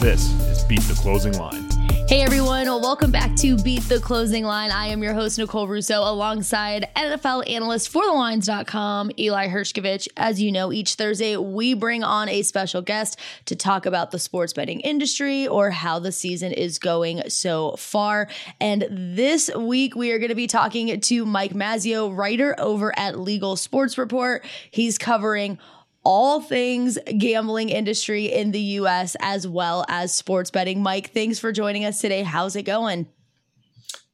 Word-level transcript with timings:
This 0.00 0.32
is 0.44 0.64
Beat 0.64 0.80
the 0.80 0.94
Closing 0.94 1.34
Line. 1.34 1.68
Hey 2.08 2.22
everyone, 2.22 2.64
welcome 2.66 3.10
back 3.10 3.36
to 3.36 3.54
Beat 3.58 3.82
the 3.82 4.00
Closing 4.00 4.44
Line. 4.44 4.70
I 4.70 4.86
am 4.86 5.02
your 5.02 5.12
host, 5.12 5.36
Nicole 5.36 5.68
Russo, 5.68 6.00
alongside 6.00 6.88
NFL 6.96 7.46
analyst 7.46 7.90
for 7.90 8.02
thelines.com, 8.04 9.10
Eli 9.18 9.48
Hershkovich. 9.48 10.08
As 10.16 10.40
you 10.40 10.52
know, 10.52 10.72
each 10.72 10.94
Thursday 10.94 11.36
we 11.36 11.74
bring 11.74 12.02
on 12.02 12.30
a 12.30 12.40
special 12.40 12.80
guest 12.80 13.18
to 13.44 13.54
talk 13.54 13.84
about 13.84 14.10
the 14.10 14.18
sports 14.18 14.54
betting 14.54 14.80
industry 14.80 15.46
or 15.46 15.68
how 15.68 15.98
the 15.98 16.12
season 16.12 16.50
is 16.52 16.78
going 16.78 17.28
so 17.28 17.72
far. 17.76 18.26
And 18.58 18.86
this 18.90 19.50
week 19.54 19.94
we 19.94 20.12
are 20.12 20.18
going 20.18 20.30
to 20.30 20.34
be 20.34 20.46
talking 20.46 20.98
to 20.98 21.26
Mike 21.26 21.52
Mazzeo, 21.52 22.16
writer 22.16 22.58
over 22.58 22.98
at 22.98 23.20
Legal 23.20 23.54
Sports 23.54 23.98
Report. 23.98 24.46
He's 24.70 24.96
covering 24.96 25.58
all 26.02 26.40
things 26.40 26.98
gambling 27.18 27.68
industry 27.68 28.26
in 28.26 28.52
the 28.52 28.60
US 28.60 29.16
as 29.20 29.46
well 29.46 29.84
as 29.88 30.14
sports 30.14 30.50
betting. 30.50 30.82
Mike, 30.82 31.12
thanks 31.12 31.38
for 31.38 31.52
joining 31.52 31.84
us 31.84 32.00
today. 32.00 32.22
How's 32.22 32.56
it 32.56 32.62
going? 32.62 33.06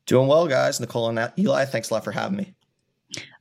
Doing 0.07 0.29
well, 0.29 0.47
guys. 0.47 0.81
Nicole 0.81 1.09
and 1.09 1.33
Eli, 1.39 1.65
thanks 1.65 1.91
a 1.91 1.95
lot 1.95 2.05
for 2.05 2.13
having 2.13 2.39
me. 2.39 2.56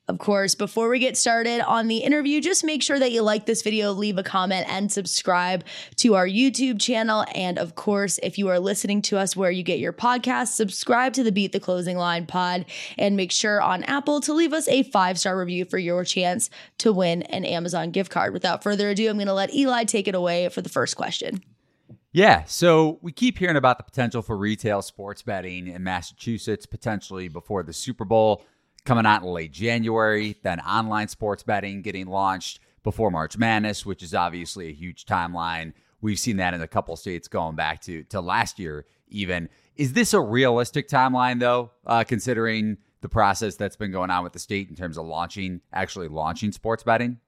Of 0.08 0.20
course, 0.20 0.54
before 0.54 0.88
we 0.90 1.00
get 1.00 1.18
started 1.18 1.62
on 1.62 1.88
the 1.88 1.98
interview, 1.98 2.40
just 2.40 2.64
make 2.64 2.84
sure 2.84 3.00
that 3.00 3.12
you 3.12 3.23
like 3.23 3.48
this 3.48 3.64
video, 3.64 3.91
leave 3.91 4.20
a 4.20 4.23
comment, 4.23 4.68
and 4.70 4.91
subscribe 4.91 5.64
to 5.95 6.14
our 6.14 6.28
YouTube 6.28 6.80
channel. 6.80 7.26
And 7.34 7.58
of 7.58 7.73
course, 7.73 8.20
if 8.22 8.38
you 8.38 8.48
are 8.50 8.59
listening 8.59 9.02
to 9.04 9.18
us 9.18 9.36
where 9.36 9.50
you 9.50 9.64
get 9.64 9.80
your 9.80 9.94
podcast, 9.94 10.50
subscribe 10.50 11.14
to 11.14 11.23
the 11.23 11.31
Beat 11.31 11.54
the 11.54 11.59
Closing 11.59 11.98
Line 11.98 12.28
pod 12.28 12.66
and 13.00 13.18
make 13.18 13.31
sure 13.31 13.59
on 13.64 13.84
Apple 13.86 14.22
to 14.22 14.34
leave 14.34 14.54
us 14.54 14.68
a 14.68 14.84
five 14.84 15.18
star 15.18 15.40
review 15.40 15.66
for 15.66 15.80
your 15.80 16.04
chance 16.04 16.52
to 16.78 16.94
win 16.94 17.23
an 17.23 17.44
Amazon 17.44 17.90
gift 17.90 18.12
card. 18.12 18.31
Without 18.31 18.62
further 18.62 18.92
ado, 18.92 19.09
I'm 19.09 19.17
going 19.17 19.26
to 19.26 19.34
let 19.34 19.56
Eli 19.56 19.86
take 19.86 20.08
it 20.08 20.14
away 20.14 20.50
for 20.50 20.62
the 20.62 20.70
first 20.70 20.95
question. 20.95 21.42
Yeah, 22.12 22.44
so 22.45 23.00
we 23.02 23.12
keep 23.12 23.40
hearing 23.40 23.58
about 23.58 23.78
the 23.78 23.84
potential 23.84 24.22
for 24.22 24.38
retail 24.38 24.81
sports 24.81 25.22
betting 25.22 25.67
in 25.67 25.84
Massachusetts, 25.84 26.66
potentially 26.66 27.28
before 27.28 27.64
the 27.64 27.73
Super 27.73 28.06
Bowl 28.06 28.45
coming 28.86 29.05
out 29.05 29.23
in 29.23 29.28
late 29.28 29.52
January, 29.52 30.38
then 30.44 30.59
online 30.61 31.08
sports 31.08 31.44
betting 31.44 31.81
getting 31.81 32.08
launched 32.08 32.59
before 32.83 33.11
March 33.11 33.38
Madness, 33.38 33.86
which 33.86 34.03
is 34.03 34.14
obviously 34.14 34.69
a 34.69 34.73
huge 34.73 35.05
timeline. 35.05 35.73
We've 36.02 36.19
seen 36.19 36.38
that 36.38 36.53
in 36.53 36.61
a 36.61 36.67
couple 36.67 36.95
states 36.95 37.28
going 37.28 37.56
back 37.56 37.81
to 37.81 38.03
to 38.06 38.22
last 38.22 38.59
year 38.59 38.86
even. 39.08 39.50
Is 39.75 39.94
this 39.94 40.13
a 40.13 40.22
realistic 40.22 40.88
timeline 40.88 41.39
though, 41.39 41.72
uh, 41.86 42.03
considering 42.03 42.78
the 43.02 43.09
process 43.09 43.56
that's 43.56 43.75
been 43.75 43.91
going 43.91 44.09
on 44.09 44.23
with 44.23 44.33
the 44.33 44.39
state 44.39 44.69
in 44.69 44.75
terms 44.75 44.97
of 44.97 45.06
launching 45.06 45.61
actually 45.73 46.08
launching 46.08 46.52
sports 46.52 46.83
betting? 46.83 47.19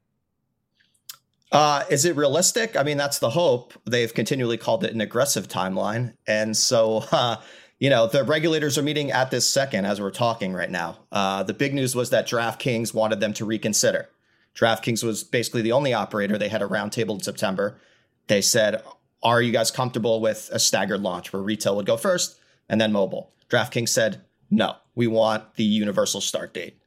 Uh, 1.52 1.85
is 1.89 2.03
it 2.03 2.16
realistic? 2.16 2.75
I 2.75 2.83
mean, 2.83 2.97
that's 2.97 3.19
the 3.19 3.30
hope. 3.30 3.73
They've 3.85 4.13
continually 4.13 4.58
called 4.58 4.83
it 4.83 4.94
an 4.94 5.02
aggressive 5.02 5.47
timeline, 5.47 6.13
and 6.28 6.55
so 6.55 7.05
uh, 7.11 7.38
you 7.80 7.89
know, 7.89 8.08
the 8.08 8.23
regulators 8.23 8.78
are 8.78 8.83
meeting 8.83 9.11
at 9.11 9.30
this 9.30 9.47
second 9.47 9.86
as 9.86 10.02
we're 10.02 10.09
talking 10.09 10.53
right 10.53 10.72
now. 10.72 10.97
Uh, 11.11 11.44
the 11.44 11.53
big 11.53 11.73
news 11.73 11.95
was 11.95 12.09
that 12.09 12.28
DraftKings 12.28 12.94
wanted 12.94 13.19
them 13.19 13.34
to 13.34 13.45
reconsider. 13.45 14.09
DraftKings 14.56 15.03
was 15.03 15.23
basically 15.23 15.61
the 15.61 15.72
only 15.72 15.94
operator. 15.94 16.38
They 16.38 16.50
had 16.50 16.64
a 16.64 16.67
roundtable 16.67 17.16
in 17.16 17.22
September. 17.22 17.80
They 18.28 18.42
said, 18.42 18.81
Are 19.22 19.42
you 19.42 19.52
guys 19.52 19.69
comfortable 19.69 20.19
with 20.19 20.50
a 20.52 20.59
staggered 20.59 21.02
launch 21.02 21.31
where 21.31 21.42
retail 21.42 21.75
would 21.75 21.86
go 21.86 21.97
first 21.97 22.39
and 22.67 22.81
then 22.81 22.92
mobile? 22.92 23.31
DraftKings 23.50 23.89
said, 23.89 24.22
No, 24.50 24.75
we 24.95 25.06
want 25.06 25.56
the 25.56 25.64
universal 25.64 26.19
start 26.19 26.56
date. 26.56 26.80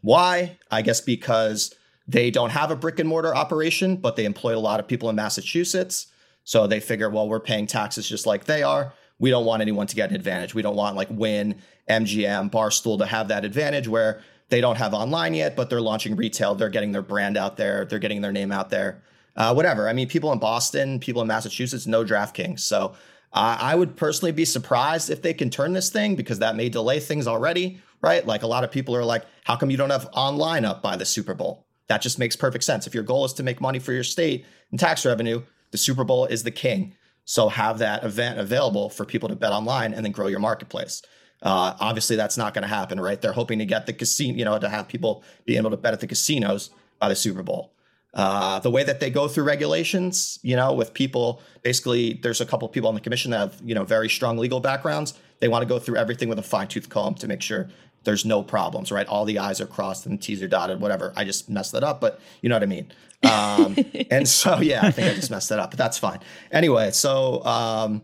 Why? 0.00 0.58
I 0.72 0.82
guess 0.82 1.00
because 1.00 1.72
they 2.08 2.32
don't 2.32 2.50
have 2.50 2.72
a 2.72 2.76
brick 2.76 2.98
and 2.98 3.08
mortar 3.08 3.32
operation, 3.32 3.96
but 3.96 4.16
they 4.16 4.24
employ 4.24 4.56
a 4.56 4.58
lot 4.58 4.80
of 4.80 4.88
people 4.88 5.08
in 5.08 5.14
Massachusetts. 5.14 6.08
So 6.42 6.66
they 6.66 6.80
figure, 6.80 7.08
well, 7.08 7.28
we're 7.28 7.38
paying 7.38 7.68
taxes 7.68 8.08
just 8.08 8.26
like 8.26 8.46
they 8.46 8.64
are 8.64 8.92
we 9.22 9.30
don't 9.30 9.44
want 9.44 9.62
anyone 9.62 9.86
to 9.86 9.94
get 9.94 10.10
an 10.10 10.16
advantage. 10.16 10.52
We 10.52 10.62
don't 10.62 10.74
want 10.74 10.96
like 10.96 11.06
Wynn, 11.08 11.54
MGM, 11.88 12.50
Barstool 12.50 12.98
to 12.98 13.06
have 13.06 13.28
that 13.28 13.44
advantage 13.44 13.86
where 13.86 14.20
they 14.48 14.60
don't 14.60 14.74
have 14.74 14.94
online 14.94 15.32
yet, 15.32 15.54
but 15.54 15.70
they're 15.70 15.80
launching 15.80 16.16
retail. 16.16 16.56
They're 16.56 16.68
getting 16.68 16.90
their 16.90 17.02
brand 17.02 17.36
out 17.36 17.56
there. 17.56 17.84
They're 17.84 18.00
getting 18.00 18.20
their 18.20 18.32
name 18.32 18.50
out 18.50 18.70
there. 18.70 19.00
Uh, 19.36 19.54
whatever. 19.54 19.88
I 19.88 19.92
mean, 19.92 20.08
people 20.08 20.32
in 20.32 20.40
Boston, 20.40 20.98
people 20.98 21.22
in 21.22 21.28
Massachusetts 21.28 21.86
know 21.86 22.04
DraftKings. 22.04 22.60
So 22.60 22.96
uh, 23.32 23.58
I 23.60 23.76
would 23.76 23.96
personally 23.96 24.32
be 24.32 24.44
surprised 24.44 25.08
if 25.08 25.22
they 25.22 25.34
can 25.34 25.50
turn 25.50 25.72
this 25.72 25.88
thing 25.88 26.16
because 26.16 26.40
that 26.40 26.56
may 26.56 26.68
delay 26.68 26.98
things 26.98 27.28
already, 27.28 27.80
right? 28.02 28.26
Like 28.26 28.42
a 28.42 28.48
lot 28.48 28.64
of 28.64 28.72
people 28.72 28.96
are 28.96 29.04
like, 29.04 29.24
how 29.44 29.54
come 29.54 29.70
you 29.70 29.76
don't 29.76 29.90
have 29.90 30.08
online 30.14 30.64
up 30.64 30.82
by 30.82 30.96
the 30.96 31.06
Super 31.06 31.34
Bowl? 31.34 31.64
That 31.86 32.02
just 32.02 32.18
makes 32.18 32.34
perfect 32.34 32.64
sense. 32.64 32.88
If 32.88 32.94
your 32.94 33.04
goal 33.04 33.24
is 33.24 33.34
to 33.34 33.44
make 33.44 33.60
money 33.60 33.78
for 33.78 33.92
your 33.92 34.02
state 34.02 34.44
and 34.72 34.80
tax 34.80 35.06
revenue, 35.06 35.42
the 35.70 35.78
Super 35.78 36.02
Bowl 36.02 36.26
is 36.26 36.42
the 36.42 36.50
king. 36.50 36.96
So 37.32 37.48
have 37.48 37.78
that 37.78 38.04
event 38.04 38.38
available 38.38 38.90
for 38.90 39.06
people 39.06 39.30
to 39.30 39.34
bet 39.34 39.52
online 39.52 39.94
and 39.94 40.04
then 40.04 40.12
grow 40.12 40.26
your 40.26 40.38
marketplace. 40.38 41.00
Uh, 41.40 41.72
obviously, 41.80 42.14
that's 42.14 42.36
not 42.36 42.52
going 42.52 42.60
to 42.60 42.68
happen, 42.68 43.00
right? 43.00 43.18
They're 43.18 43.32
hoping 43.32 43.58
to 43.60 43.64
get 43.64 43.86
the 43.86 43.94
casino, 43.94 44.36
you 44.36 44.44
know, 44.44 44.58
to 44.58 44.68
have 44.68 44.86
people 44.86 45.24
be 45.46 45.56
able 45.56 45.70
to 45.70 45.78
bet 45.78 45.94
at 45.94 46.00
the 46.00 46.06
casinos 46.06 46.68
by 46.98 47.08
the 47.08 47.16
Super 47.16 47.42
Bowl. 47.42 47.72
Uh, 48.12 48.58
the 48.58 48.70
way 48.70 48.84
that 48.84 49.00
they 49.00 49.08
go 49.08 49.28
through 49.28 49.44
regulations, 49.44 50.40
you 50.42 50.56
know, 50.56 50.74
with 50.74 50.92
people, 50.92 51.40
basically, 51.62 52.20
there's 52.22 52.42
a 52.42 52.44
couple 52.44 52.68
of 52.68 52.74
people 52.74 52.90
on 52.90 52.94
the 52.94 53.00
commission 53.00 53.30
that 53.30 53.38
have, 53.38 53.62
you 53.64 53.74
know, 53.74 53.84
very 53.84 54.10
strong 54.10 54.36
legal 54.36 54.60
backgrounds. 54.60 55.14
They 55.40 55.48
want 55.48 55.62
to 55.62 55.66
go 55.66 55.78
through 55.78 55.96
everything 55.96 56.28
with 56.28 56.38
a 56.38 56.42
fine 56.42 56.68
tooth 56.68 56.90
comb 56.90 57.14
to 57.14 57.26
make 57.26 57.40
sure 57.40 57.70
there's 58.04 58.24
no 58.24 58.42
problems, 58.42 58.90
right? 58.90 59.06
All 59.06 59.24
the 59.24 59.38
I's 59.38 59.60
are 59.60 59.66
crossed 59.66 60.06
and 60.06 60.18
the 60.18 60.22
T's 60.22 60.42
are 60.42 60.48
dotted, 60.48 60.80
whatever. 60.80 61.12
I 61.16 61.24
just 61.24 61.48
messed 61.48 61.72
that 61.72 61.84
up, 61.84 62.00
but 62.00 62.20
you 62.40 62.48
know 62.48 62.56
what 62.56 62.62
I 62.62 62.66
mean. 62.66 62.92
Um, 63.22 63.76
and 64.10 64.28
so, 64.28 64.60
yeah, 64.60 64.80
I 64.82 64.90
think 64.90 65.08
I 65.08 65.14
just 65.14 65.30
messed 65.30 65.48
that 65.50 65.58
up, 65.58 65.70
but 65.70 65.78
that's 65.78 65.98
fine. 65.98 66.20
Anyway, 66.50 66.90
so 66.90 67.44
um, 67.44 68.02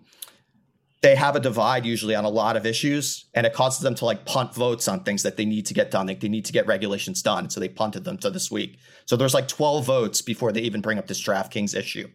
they 1.01 1.15
have 1.15 1.37
a 1.37 1.41
divide 1.41 1.87
usually 1.87 2.15
on 2.15 2.25
a 2.25 2.29
lot 2.29 2.57
of 2.57 2.67
issues, 2.67 3.27
and 3.35 3.47
it 3.47 3.53
causes 3.53 3.81
them 3.81 3.95
to 3.97 4.05
like 4.05 4.25
punt 4.25 4.55
votes 4.55 4.89
on 4.89 5.05
things 5.05 5.23
that 5.23 5.37
they 5.37 5.45
need 5.45 5.67
to 5.67 5.75
get 5.75 5.91
done. 5.91 6.07
They, 6.07 6.15
they 6.15 6.29
need 6.29 6.45
to 6.47 6.53
get 6.53 6.67
regulations 6.67 7.23
done. 7.23 7.51
So 7.51 7.61
they 7.61 7.69
punted 7.69 8.05
them 8.05 8.19
to 8.19 8.31
this 8.31 8.51
week. 8.51 8.79
So 9.07 9.17
there's 9.17 9.35
like 9.35 9.49
12 9.49 9.85
votes 9.85 10.23
before 10.23 10.53
they 10.53 10.61
even 10.61 10.81
bring 10.81 10.99
up 10.99 11.07
this 11.07 11.23
DraftKings 11.23 11.77
issue. 11.77 12.09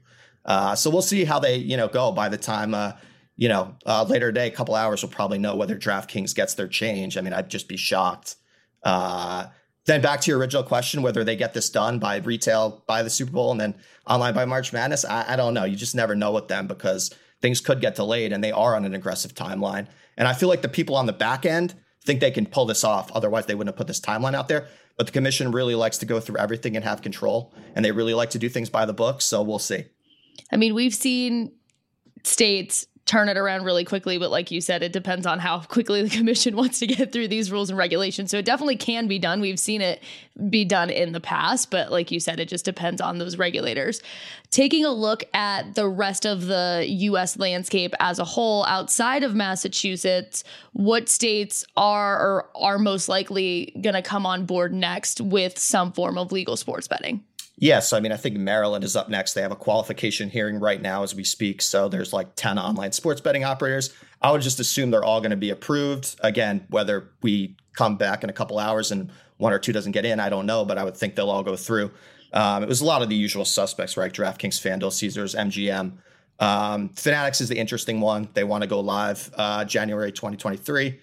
Uh, 0.45 0.75
so 0.75 0.89
we'll 0.89 1.01
see 1.01 1.23
how 1.23 1.39
they, 1.39 1.55
you 1.55 1.77
know, 1.77 1.87
go 1.87 2.11
by 2.11 2.27
the 2.27 2.37
time, 2.37 2.73
uh, 2.73 2.93
you 3.35 3.49
know, 3.49 3.75
uh, 3.85 4.05
later 4.07 4.27
today, 4.31 4.47
a 4.47 4.51
couple 4.51 4.75
hours, 4.75 5.03
we'll 5.03 5.11
probably 5.11 5.39
know 5.39 5.55
whether 5.55 5.77
DraftKings 5.77 6.35
gets 6.35 6.53
their 6.53 6.67
change. 6.67 7.17
I 7.17 7.21
mean, 7.21 7.33
I'd 7.33 7.49
just 7.49 7.67
be 7.67 7.77
shocked. 7.77 8.35
Uh, 8.83 9.47
then 9.85 10.01
back 10.01 10.21
to 10.21 10.31
your 10.31 10.39
original 10.39 10.63
question, 10.63 11.01
whether 11.01 11.23
they 11.23 11.35
get 11.35 11.53
this 11.53 11.69
done 11.69 11.99
by 11.99 12.17
retail 12.17 12.83
by 12.87 13.03
the 13.03 13.09
Super 13.09 13.31
Bowl 13.31 13.51
and 13.51 13.59
then 13.59 13.75
online 14.07 14.33
by 14.33 14.45
March 14.45 14.71
Madness, 14.71 15.03
I, 15.03 15.33
I 15.33 15.35
don't 15.35 15.53
know. 15.53 15.65
You 15.65 15.75
just 15.75 15.95
never 15.95 16.15
know 16.15 16.31
with 16.31 16.47
them 16.47 16.67
because 16.67 17.13
things 17.41 17.59
could 17.59 17.81
get 17.81 17.95
delayed 17.95 18.31
and 18.31 18.43
they 18.43 18.51
are 18.51 18.75
on 18.75 18.85
an 18.85 18.93
aggressive 18.93 19.33
timeline. 19.33 19.87
And 20.15 20.27
I 20.27 20.33
feel 20.33 20.47
like 20.47 20.61
the 20.61 20.69
people 20.69 20.95
on 20.95 21.05
the 21.05 21.13
back 21.13 21.45
end 21.45 21.73
think 22.05 22.21
they 22.21 22.31
can 22.31 22.45
pull 22.45 22.65
this 22.65 22.83
off. 22.83 23.11
Otherwise, 23.11 23.45
they 23.45 23.55
wouldn't 23.55 23.73
have 23.73 23.77
put 23.77 23.87
this 23.87 23.99
timeline 23.99 24.35
out 24.35 24.47
there. 24.47 24.67
But 24.97 25.07
the 25.07 25.11
commission 25.11 25.51
really 25.51 25.75
likes 25.75 25.97
to 25.99 26.05
go 26.05 26.19
through 26.19 26.37
everything 26.37 26.75
and 26.75 26.85
have 26.85 27.01
control, 27.01 27.51
and 27.75 27.83
they 27.83 27.91
really 27.91 28.13
like 28.13 28.29
to 28.31 28.39
do 28.39 28.47
things 28.47 28.69
by 28.69 28.85
the 28.85 28.93
book. 28.93 29.21
So 29.21 29.41
we'll 29.41 29.57
see. 29.57 29.85
I 30.51 30.55
mean, 30.55 30.75
we've 30.75 30.93
seen 30.93 31.51
states 32.23 32.85
turn 33.13 33.29
it 33.29 33.37
around 33.37 33.63
really 33.63 33.85
quickly. 33.85 34.17
But 34.17 34.31
like 34.31 34.49
you 34.49 34.59
said, 34.59 34.81
it 34.81 34.91
depends 34.91 35.27
on 35.27 35.37
how 35.37 35.59
quickly 35.67 36.01
the 36.01 36.09
commission 36.09 36.55
wants 36.61 36.79
to 36.79 36.87
get 36.87 37.11
through 37.11 37.27
these 37.27 37.51
rules 37.51 37.69
and 37.69 37.77
regulations. 37.77 38.31
So 38.31 38.39
it 38.39 38.45
definitely 38.45 38.75
can 38.75 39.07
be 39.07 39.19
done. 39.19 39.39
We've 39.39 39.59
seen 39.59 39.81
it 39.81 40.01
be 40.49 40.65
done 40.65 40.89
in 40.89 41.11
the 41.11 41.19
past, 41.19 41.69
but 41.69 41.91
like 41.91 42.09
you 42.09 42.19
said, 42.19 42.39
it 42.39 42.47
just 42.47 42.65
depends 42.65 42.99
on 43.01 43.19
those 43.19 43.37
regulators. 43.37 44.01
Taking 44.49 44.83
a 44.83 44.91
look 44.91 45.23
at 45.33 45.75
the 45.75 45.87
rest 45.87 46.25
of 46.25 46.47
the 46.47 46.85
US 46.87 47.37
landscape 47.37 47.93
as 47.99 48.17
a 48.17 48.25
whole 48.25 48.65
outside 48.65 49.23
of 49.23 49.35
Massachusetts, 49.35 50.43
what 50.71 51.07
states 51.07 51.65
are 51.77 52.19
or 52.19 52.49
are 52.55 52.79
most 52.79 53.07
likely 53.09 53.73
going 53.81 53.93
to 53.93 54.01
come 54.01 54.25
on 54.25 54.45
board 54.45 54.73
next 54.73 55.21
with 55.21 55.59
some 55.59 55.91
form 55.91 56.17
of 56.17 56.31
legal 56.31 56.57
sports 56.57 56.87
betting? 56.87 57.23
Yes, 57.57 57.93
I 57.93 57.99
mean, 57.99 58.11
I 58.11 58.17
think 58.17 58.35
Maryland 58.35 58.83
is 58.83 58.95
up 58.95 59.09
next. 59.09 59.33
They 59.33 59.41
have 59.41 59.51
a 59.51 59.55
qualification 59.55 60.29
hearing 60.29 60.59
right 60.59 60.81
now 60.81 61.03
as 61.03 61.13
we 61.13 61.23
speak. 61.23 61.61
So 61.61 61.87
there's 61.87 62.11
like 62.11 62.35
10 62.35 62.57
online 62.57 62.91
sports 62.91 63.21
betting 63.21 63.43
operators. 63.43 63.93
I 64.21 64.31
would 64.31 64.41
just 64.41 64.59
assume 64.59 64.89
they're 64.89 65.03
all 65.03 65.21
going 65.21 65.31
to 65.31 65.37
be 65.37 65.51
approved. 65.51 66.15
Again, 66.21 66.65
whether 66.69 67.11
we 67.21 67.55
come 67.73 67.95
back 67.95 68.23
in 68.23 68.29
a 68.29 68.33
couple 68.33 68.57
hours 68.57 68.91
and 68.91 69.11
one 69.37 69.53
or 69.53 69.59
two 69.59 69.71
doesn't 69.71 69.91
get 69.91 70.05
in, 70.05 70.19
I 70.19 70.29
don't 70.29 70.45
know, 70.45 70.65
but 70.65 70.77
I 70.77 70.83
would 70.83 70.97
think 70.97 71.15
they'll 71.15 71.29
all 71.29 71.43
go 71.43 71.55
through. 71.55 71.91
Um, 72.33 72.63
it 72.63 72.69
was 72.69 72.81
a 72.81 72.85
lot 72.85 73.03
of 73.03 73.09
the 73.09 73.15
usual 73.15 73.45
suspects, 73.45 73.97
right? 73.97 74.11
DraftKings, 74.11 74.59
FanDuel, 74.59 74.91
Caesars, 74.91 75.35
MGM. 75.35 75.93
Um, 76.39 76.89
Fanatics 76.89 77.41
is 77.41 77.49
the 77.49 77.57
interesting 77.57 78.01
one. 78.01 78.29
They 78.33 78.43
want 78.43 78.63
to 78.63 78.67
go 78.67 78.79
live 78.79 79.29
uh, 79.35 79.65
January 79.65 80.11
2023. 80.11 80.99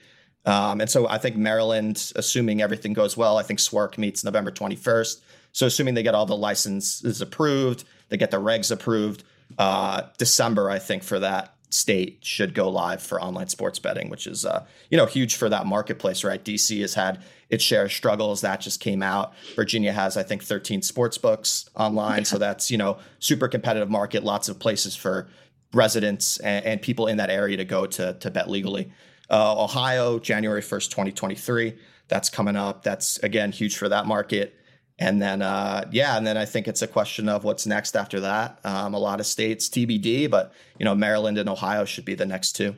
Um, 0.47 0.81
and 0.81 0.91
so 0.91 1.06
I 1.06 1.19
think 1.19 1.37
Maryland, 1.37 2.12
assuming 2.17 2.62
everything 2.62 2.93
goes 2.93 3.17
well, 3.17 3.37
I 3.37 3.43
think 3.43 3.61
SWARC 3.61 3.99
meets 3.99 4.25
November 4.25 4.50
21st. 4.50 5.20
So 5.52 5.67
assuming 5.67 5.94
they 5.94 6.02
get 6.02 6.14
all 6.14 6.26
the 6.26 6.37
licenses 6.37 7.20
approved, 7.20 7.85
they 8.08 8.17
get 8.17 8.31
the 8.31 8.41
regs 8.41 8.70
approved, 8.70 9.25
uh, 9.58 10.02
December 10.19 10.70
I 10.70 10.79
think 10.79 11.02
for 11.02 11.19
that 11.19 11.55
state 11.70 12.19
should 12.23 12.52
go 12.52 12.69
live 12.69 13.00
for 13.00 13.23
online 13.23 13.49
sports 13.49 13.79
betting, 13.79 14.11
which 14.11 14.26
is 14.26 14.44
uh, 14.44 14.67
you 14.91 14.97
know 14.97 15.06
huge 15.06 15.37
for 15.37 15.49
that 15.49 15.67
marketplace, 15.67 16.25
right? 16.25 16.44
DC 16.44 16.81
has 16.81 16.94
had 16.94 17.23
its 17.49 17.64
share 17.64 17.85
of 17.85 17.93
struggles 17.93 18.43
that 18.43 18.61
just 18.61 18.81
came 18.81 19.02
out. 19.02 19.32
Virginia 19.56 19.93
has 19.93 20.17
I 20.17 20.23
think 20.23 20.43
13 20.43 20.82
sports 20.82 21.17
books 21.17 21.69
online, 21.75 22.19
yeah. 22.19 22.25
so 22.25 22.38
that's 22.38 22.70
you 22.70 22.79
know 22.79 22.99
super 23.19 23.49
competitive 23.49 23.91
market, 23.91 24.25
lots 24.25 24.49
of 24.49 24.58
places 24.58 24.94
for 24.97 25.29
residents 25.73 26.38
and, 26.41 26.64
and, 26.67 26.82
people 26.82 27.06
in 27.06 27.19
that 27.19 27.31
area 27.31 27.56
to 27.56 27.64
go 27.64 27.87
to 27.87 28.14
to 28.14 28.31
bet 28.31 28.50
legally. 28.50 28.93
Uh, 29.31 29.62
Ohio, 29.62 30.19
January 30.19 30.62
first, 30.62 30.91
twenty 30.91 31.12
twenty 31.12 31.37
three. 31.37 31.79
That's 32.08 32.29
coming 32.29 32.56
up. 32.56 32.82
That's 32.82 33.19
again 33.19 33.52
huge 33.52 33.76
for 33.76 33.88
that 33.88 34.06
market. 34.06 34.56
And 35.00 35.20
then, 35.20 35.41
uh, 35.41 35.88
yeah, 35.91 36.19
and 36.19 36.26
then 36.26 36.37
I 36.37 36.44
think 36.44 36.69
it's 36.69 36.82
a 36.82 36.87
question 36.87 37.29
of 37.29 37.43
what's 37.43 37.67
next 37.67 37.97
after 37.97 38.20
that. 38.20 38.61
Um, 38.64 38.93
a 38.93 38.99
lot 38.99 39.19
of 39.19 39.26
states 39.26 39.69
TBD, 39.69 40.31
but 40.31 40.52
you 40.79 40.85
know, 40.85 40.94
Maryland 40.94 41.38
and 41.38 41.49
Ohio 41.49 41.87
should 41.87 42.05
be 42.05 42.14
the 42.14 42.26
next 42.26 42.52
two. 42.52 42.76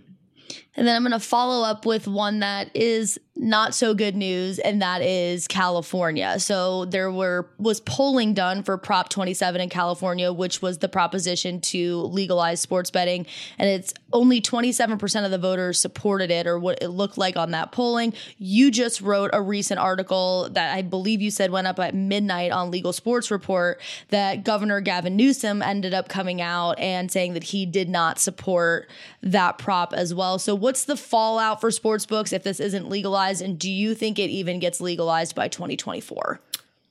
And 0.76 0.86
then 0.86 0.94
I'm 0.96 1.02
going 1.02 1.12
to 1.12 1.20
follow 1.20 1.64
up 1.66 1.84
with 1.84 2.06
one 2.06 2.38
that 2.40 2.74
is 2.74 3.19
not 3.34 3.75
so 3.75 3.94
good 3.94 4.14
news 4.14 4.58
and 4.58 4.82
that 4.82 5.00
is 5.00 5.49
California. 5.49 6.38
So 6.38 6.84
there 6.84 7.11
were 7.11 7.49
was 7.58 7.81
polling 7.81 8.34
done 8.34 8.62
for 8.62 8.76
Prop 8.76 9.08
27 9.08 9.61
in 9.61 9.69
California 9.70 10.32
which 10.32 10.61
was 10.61 10.79
the 10.79 10.88
proposition 10.88 11.61
to 11.61 11.96
legalize 12.02 12.61
sports 12.61 12.90
betting 12.90 13.26
and 13.58 13.69
it's 13.70 13.94
only 14.12 14.43
27% 14.43 15.25
of 15.25 15.31
the 15.31 15.38
voters 15.38 15.81
supported 15.81 16.31
it 16.31 16.46
or 16.46 16.58
what 16.58 16.82
it 16.82 16.88
looked 16.88 17.17
like 17.17 17.37
on 17.37 17.52
that 17.52 17.73
polling. 17.73 18.12
You 18.37 18.70
just 18.70 19.00
wrote 19.00 19.31
a 19.32 19.40
recent 19.40 19.81
article 19.81 20.50
that 20.52 20.76
I 20.76 20.82
believe 20.82 21.23
you 21.23 21.31
said 21.31 21.50
went 21.50 21.67
up 21.67 21.79
at 21.79 21.94
midnight 21.94 22.52
on 22.52 22.70
Legal 22.70 22.93
Sports 22.93 23.31
Report 23.31 23.81
that 24.11 24.44
Governor 24.44 24.82
Gavin 24.82 25.17
Newsom 25.17 25.62
ended 25.62 25.94
up 25.94 26.11
coming 26.11 26.43
out 26.43 26.79
and 26.79 27.11
saying 27.11 27.32
that 27.32 27.44
he 27.44 27.64
did 27.64 27.88
not 27.88 28.19
support 28.19 28.90
that 29.23 29.56
prop 29.56 29.94
as 29.94 30.12
well. 30.12 30.38
So 30.38 30.55
what's 30.55 30.84
the 30.84 30.96
fallout 30.96 31.62
for 31.62 31.70
sports 31.70 32.05
books 32.05 32.34
if 32.34 32.43
this 32.43 32.61
isn't 32.61 32.90
legalized? 32.90 33.21
And 33.30 33.58
do 33.58 33.70
you 33.70 33.94
think 33.94 34.19
it 34.19 34.30
even 34.30 34.58
gets 34.58 34.80
legalized 34.80 35.34
by 35.34 35.48
2024? 35.48 36.40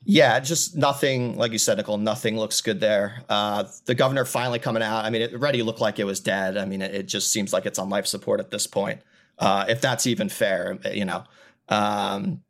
Yeah, 0.04 0.40
just 0.40 0.76
nothing, 0.76 1.38
like 1.38 1.52
you 1.52 1.60
said, 1.60 1.78
Nicole, 1.78 2.00
nothing 2.00 2.38
looks 2.38 2.60
good 2.62 2.80
there. 2.80 3.24
Uh, 3.30 3.66
the 3.86 3.94
governor 3.94 4.26
finally 4.26 4.58
coming 4.58 4.82
out. 4.82 5.06
I 5.06 5.12
mean, 5.12 5.22
it 5.22 5.34
already 5.34 5.62
looked 5.62 5.80
like 5.80 6.00
it 6.00 6.06
was 6.06 6.20
dead. 6.20 6.58
I 6.58 6.66
mean, 6.66 6.82
it, 6.82 6.96
it 6.96 7.08
just 7.08 7.32
seems 7.32 7.54
like 7.54 7.68
it's 7.68 7.78
on 7.78 7.90
life 7.90 8.08
support 8.08 8.40
at 8.40 8.50
this 8.50 8.66
point, 8.66 9.02
uh, 9.38 9.66
if 9.70 9.80
that's 9.80 10.08
even 10.08 10.28
fair, 10.28 10.80
you 10.92 11.06
know. 11.06 11.24
Um, 11.70 12.42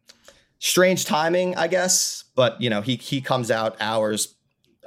strange 0.60 1.04
timing, 1.04 1.58
I 1.58 1.68
guess, 1.68 2.24
but, 2.36 2.62
you 2.62 2.70
know, 2.70 2.82
he, 2.82 2.96
he 2.96 3.20
comes 3.20 3.52
out 3.52 3.76
hours, 3.82 4.36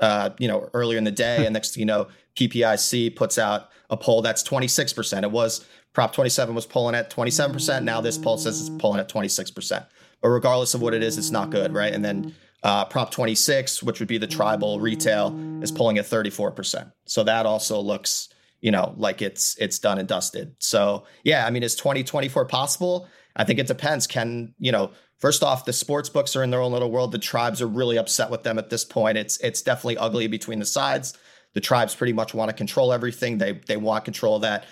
uh, 0.00 0.30
you 0.38 0.48
know, 0.48 0.70
earlier 0.72 0.96
in 0.96 1.04
the 1.04 1.10
day, 1.10 1.44
and 1.44 1.52
next 1.52 1.76
you 1.76 1.84
know, 1.84 2.08
PPIC 2.34 3.14
puts 3.14 3.36
out 3.38 3.68
a 3.90 3.96
poll 3.96 4.22
that's 4.22 4.42
26%. 4.42 5.22
It 5.22 5.30
was 5.30 5.66
Prop 5.94 6.12
27 6.12 6.54
was 6.54 6.66
pulling 6.66 6.94
at 6.94 7.10
27%. 7.10 7.84
Now 7.84 8.00
this 8.00 8.18
poll 8.18 8.36
says 8.36 8.60
it's 8.60 8.70
pulling 8.82 9.00
at 9.00 9.08
26%. 9.08 9.86
But 10.20 10.28
regardless 10.28 10.74
of 10.74 10.82
what 10.82 10.92
it 10.92 11.02
is, 11.02 11.16
it's 11.16 11.30
not 11.30 11.50
good, 11.50 11.72
right? 11.72 11.92
And 11.92 12.04
then 12.04 12.34
uh, 12.64 12.84
Prop 12.86 13.10
26, 13.10 13.82
which 13.82 14.00
would 14.00 14.08
be 14.08 14.18
the 14.18 14.26
tribal 14.26 14.80
retail, 14.80 15.38
is 15.62 15.70
pulling 15.70 15.98
at 15.98 16.04
34%. 16.04 16.90
So 17.06 17.22
that 17.24 17.46
also 17.46 17.80
looks, 17.80 18.28
you 18.60 18.72
know, 18.72 18.94
like 18.96 19.22
it's 19.22 19.56
it's 19.58 19.78
done 19.78 19.98
and 19.98 20.08
dusted. 20.08 20.56
So 20.58 21.04
yeah, 21.22 21.46
I 21.46 21.50
mean, 21.50 21.62
is 21.62 21.76
2024 21.76 22.46
possible? 22.46 23.06
I 23.36 23.44
think 23.44 23.58
it 23.58 23.66
depends. 23.66 24.06
Can 24.06 24.54
you 24.58 24.72
know? 24.72 24.90
First 25.18 25.42
off, 25.42 25.64
the 25.64 25.72
sports 25.72 26.08
books 26.08 26.36
are 26.36 26.42
in 26.42 26.50
their 26.50 26.60
own 26.60 26.72
little 26.72 26.90
world. 26.90 27.12
The 27.12 27.18
tribes 27.18 27.62
are 27.62 27.66
really 27.66 27.96
upset 27.96 28.30
with 28.30 28.42
them 28.42 28.58
at 28.58 28.68
this 28.68 28.84
point. 28.84 29.16
It's 29.16 29.38
it's 29.38 29.62
definitely 29.62 29.98
ugly 29.98 30.26
between 30.26 30.58
the 30.58 30.66
sides. 30.66 31.16
The 31.52 31.60
tribes 31.60 31.94
pretty 31.94 32.12
much 32.12 32.34
want 32.34 32.50
to 32.50 32.56
control 32.56 32.92
everything. 32.92 33.38
They 33.38 33.52
they 33.52 33.76
want 33.76 34.04
control 34.04 34.36
of 34.36 34.42
that 34.42 34.64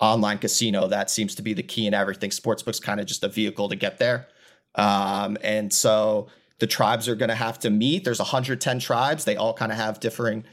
online 0.00 0.38
casino. 0.38 0.88
That 0.88 1.10
seems 1.10 1.34
to 1.36 1.42
be 1.42 1.52
the 1.52 1.62
key 1.62 1.86
in 1.86 1.94
everything. 1.94 2.30
Sportsbook's 2.30 2.80
kind 2.80 3.00
of 3.00 3.06
just 3.06 3.22
a 3.24 3.28
vehicle 3.28 3.68
to 3.68 3.76
get 3.76 3.98
there. 3.98 4.28
Um, 4.74 5.36
and 5.42 5.72
so 5.72 6.28
the 6.58 6.66
tribes 6.66 7.08
are 7.08 7.14
going 7.14 7.28
to 7.28 7.34
have 7.34 7.58
to 7.60 7.70
meet. 7.70 8.04
There's 8.04 8.18
110 8.18 8.78
tribes. 8.78 9.24
They 9.24 9.36
all 9.36 9.54
kind 9.54 9.72
of 9.72 9.78
have 9.78 10.00
differing 10.00 10.44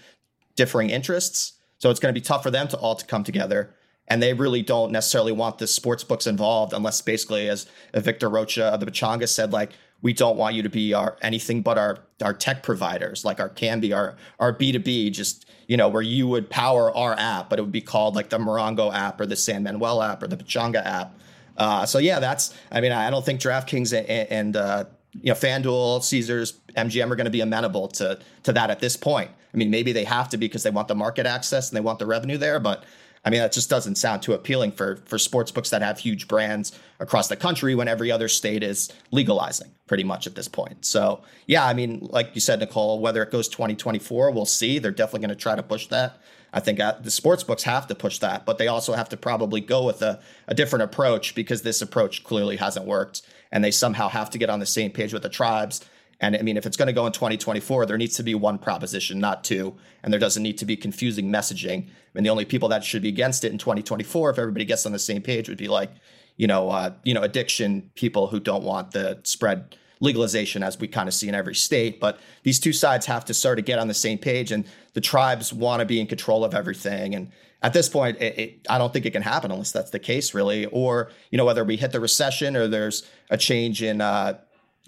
differing 0.56 0.90
interests. 0.90 1.54
So 1.78 1.90
it's 1.90 2.00
going 2.00 2.14
to 2.14 2.20
be 2.20 2.24
tough 2.24 2.44
for 2.44 2.52
them 2.52 2.68
to 2.68 2.78
all 2.78 2.96
to 2.96 3.06
come 3.06 3.24
together. 3.24 3.74
And 4.10 4.22
they 4.22 4.34
really 4.34 4.62
don't 4.62 4.92
necessarily 4.92 5.32
want 5.32 5.60
the 5.60 5.68
sports 5.68 6.04
books 6.04 6.28
involved 6.28 6.74
unless 6.74 7.02
basically, 7.02 7.48
as 7.48 7.68
Victor 7.94 8.28
Rocha 8.28 8.66
of 8.66 8.80
the 8.80 8.88
Pechanga 8.88 9.30
said, 9.30 9.54
like, 9.54 9.72
we 10.02 10.14
don't 10.14 10.38
want 10.38 10.56
you 10.56 10.64
to 10.64 10.70
be 10.70 10.94
our 10.94 11.18
anything 11.22 11.62
but 11.62 11.78
our 11.78 12.00
our 12.22 12.34
tech 12.34 12.64
providers, 12.64 13.26
like 13.26 13.40
our 13.40 13.50
Kambi, 13.50 13.96
our 13.96 14.16
our 14.40 14.54
B2B, 14.54 15.12
just 15.12 15.46
you 15.68 15.78
know, 15.78 15.88
where 15.88 16.02
you 16.02 16.28
would 16.28 16.50
power 16.50 16.96
our 16.96 17.18
app, 17.20 17.50
but 17.50 17.60
it 17.60 17.62
would 17.62 17.72
be 17.72 17.82
called 17.82 18.16
like 18.16 18.30
the 18.30 18.40
Morongo 18.40 18.94
app 18.94 19.22
or 19.22 19.28
the 19.28 19.36
San 19.36 19.64
Manuel 19.64 20.02
app 20.02 20.24
or 20.24 20.28
the 20.28 20.36
Pechanga 20.36 20.84
app. 20.84 21.16
Uh, 21.58 21.86
so 21.86 22.00
yeah, 22.00 22.20
that's. 22.20 22.58
I 22.72 22.82
mean, 22.82 22.92
I 22.92 23.10
don't 23.10 23.26
think 23.26 23.40
DraftKings 23.40 23.98
and, 23.98 24.08
and 24.08 24.56
uh, 24.56 24.86
you 25.14 25.30
know 25.30 25.36
FanDuel, 25.36 26.04
Caesars, 26.04 26.54
MGM 26.76 27.12
are 27.12 27.16
going 27.16 27.26
to 27.26 27.32
be 27.32 27.42
amenable 27.42 27.88
to 27.90 28.20
to 28.44 28.54
that 28.54 28.70
at 28.70 28.80
this 28.80 28.96
point. 28.96 29.30
I 29.54 29.58
mean, 29.58 29.70
maybe 29.70 29.92
they 29.92 30.06
have 30.06 30.30
to 30.30 30.38
be 30.38 30.48
because 30.48 30.64
they 30.64 30.70
want 30.70 30.88
the 30.88 30.96
market 30.96 31.26
access 31.26 31.70
and 31.70 31.78
they 31.78 31.82
want 31.82 32.00
the 32.00 32.06
revenue 32.06 32.38
there, 32.38 32.60
but 32.60 32.84
I 33.30 33.32
mean, 33.32 33.42
that 33.42 33.52
just 33.52 33.70
doesn't 33.70 34.00
sound 34.00 34.24
too 34.24 34.34
appealing 34.34 34.72
for 34.72 34.96
for 35.06 35.20
sports 35.20 35.52
books 35.52 35.70
that 35.70 35.84
have 35.84 36.00
huge 36.00 36.28
brands 36.28 36.72
across 37.00 37.28
the 37.28 37.36
country 37.36 37.76
when 37.76 37.88
every 37.88 38.12
other 38.12 38.28
state 38.28 38.64
is 38.64 38.92
legalizing 39.12 39.70
pretty 39.86 40.04
much 40.04 40.26
at 40.26 40.34
this 40.34 40.48
point. 40.48 40.84
So, 40.84 41.22
yeah, 41.46 41.64
I 41.64 41.76
mean, 41.76 42.00
like 42.10 42.32
you 42.34 42.42
said, 42.42 42.60
Nicole, 42.60 43.00
whether 43.00 43.22
it 43.22 43.30
goes 43.30 43.48
2024, 43.48 44.32
we'll 44.32 44.48
see. 44.48 44.80
They're 44.80 44.90
definitely 44.90 45.28
going 45.28 45.38
to 45.38 45.44
try 45.44 45.56
to 45.56 45.62
push 45.62 45.86
that. 45.90 46.20
I 46.52 46.60
think 46.60 46.80
uh, 46.80 46.94
the 47.00 47.12
sports 47.12 47.44
books 47.44 47.62
have 47.62 47.86
to 47.86 47.94
push 47.94 48.18
that, 48.18 48.48
but 48.48 48.58
they 48.58 48.68
also 48.68 48.94
have 48.94 49.10
to 49.10 49.18
probably 49.18 49.62
go 49.62 49.86
with 49.86 50.02
a, 50.02 50.20
a 50.48 50.56
different 50.56 50.82
approach 50.82 51.36
because 51.36 51.62
this 51.62 51.84
approach 51.84 52.24
clearly 52.24 52.56
hasn't 52.56 52.88
worked. 52.88 53.22
And 53.52 53.64
they 53.64 53.70
somehow 53.70 54.10
have 54.10 54.32
to 54.32 54.40
get 54.40 54.50
on 54.50 54.60
the 54.60 54.66
same 54.66 54.90
page 54.90 55.14
with 55.14 55.22
the 55.22 55.30
tribes 55.30 55.88
and 56.22 56.36
I 56.36 56.42
mean, 56.42 56.58
if 56.58 56.66
it's 56.66 56.76
going 56.76 56.88
to 56.88 56.94
go 56.94 57.06
in 57.06 57.14
2024, 57.14 57.86
there 57.86 57.98
needs 57.98 58.16
to 58.16 58.24
be 58.24 58.36
one 58.36 58.58
proposition, 58.58 59.20
not 59.20 59.44
two. 59.44 59.76
And 60.04 60.12
there 60.12 60.20
doesn't 60.20 60.44
need 60.44 60.58
to 60.58 60.66
be 60.66 60.76
confusing 60.76 61.32
messaging. 61.32 61.88
I 61.88 61.92
mean, 62.14 62.24
the 62.24 62.30
only 62.30 62.46
people 62.46 62.70
that 62.70 62.84
should 62.84 63.02
be 63.02 63.10
against 63.10 63.46
it 63.46 63.52
in 63.52 63.58
2024, 63.58 64.32
if 64.32 64.38
everybody 64.38 64.66
gets 64.66 64.86
on 64.86 64.92
the 64.92 65.00
same 65.00 65.22
page, 65.22 65.48
would 65.48 65.58
be 65.58 65.70
like, 65.70 65.92
you 66.36 66.48
know, 66.48 66.70
uh, 66.70 66.92
you 67.04 67.14
know, 67.14 67.22
addiction 67.22 67.90
people 67.96 68.28
who 68.28 68.40
don't 68.40 68.64
want 68.64 68.92
the 68.92 69.20
spread 69.24 69.78
legalization 70.02 70.64
as 70.64 70.80
we 70.80 70.88
kind 70.88 71.08
of 71.08 71.14
see 71.14 71.28
in 71.28 71.36
every 71.36 71.56
state. 71.56 72.00
But 72.00 72.20
these 72.44 72.60
two 72.60 72.74
sides 72.74 73.06
have 73.06 73.26
to 73.26 73.34
start 73.34 73.58
to 73.58 73.62
get 73.62 73.80
on 73.80 73.88
the 73.88 73.94
same 73.94 74.18
page, 74.18 74.52
and 74.52 74.66
the 74.94 75.02
tribes 75.02 75.54
want 75.54 75.80
to 75.80 75.86
be 75.86 76.02
in 76.02 76.08
control 76.08 76.44
of 76.44 76.54
everything. 76.54 77.16
And 77.16 77.32
at 77.62 77.74
this 77.74 77.90
point, 77.90 78.18
it, 78.22 78.40
it, 78.40 78.68
I 78.70 78.78
don't 78.78 78.92
think 78.92 79.06
it 79.06 79.12
can 79.12 79.22
happen 79.22 79.52
unless 79.52 79.72
that's 79.72 79.92
the 79.92 80.00
case, 80.00 80.34
really. 80.34 80.66
Or 80.66 81.12
you 81.32 81.38
know, 81.38 81.46
whether 81.46 81.64
we 81.64 81.78
hit 81.78 81.92
the 81.92 82.00
recession 82.00 82.58
or 82.58 82.68
there's 82.68 83.04
a 83.30 83.38
change 83.38 83.84
in 83.84 84.02
uh, 84.02 84.40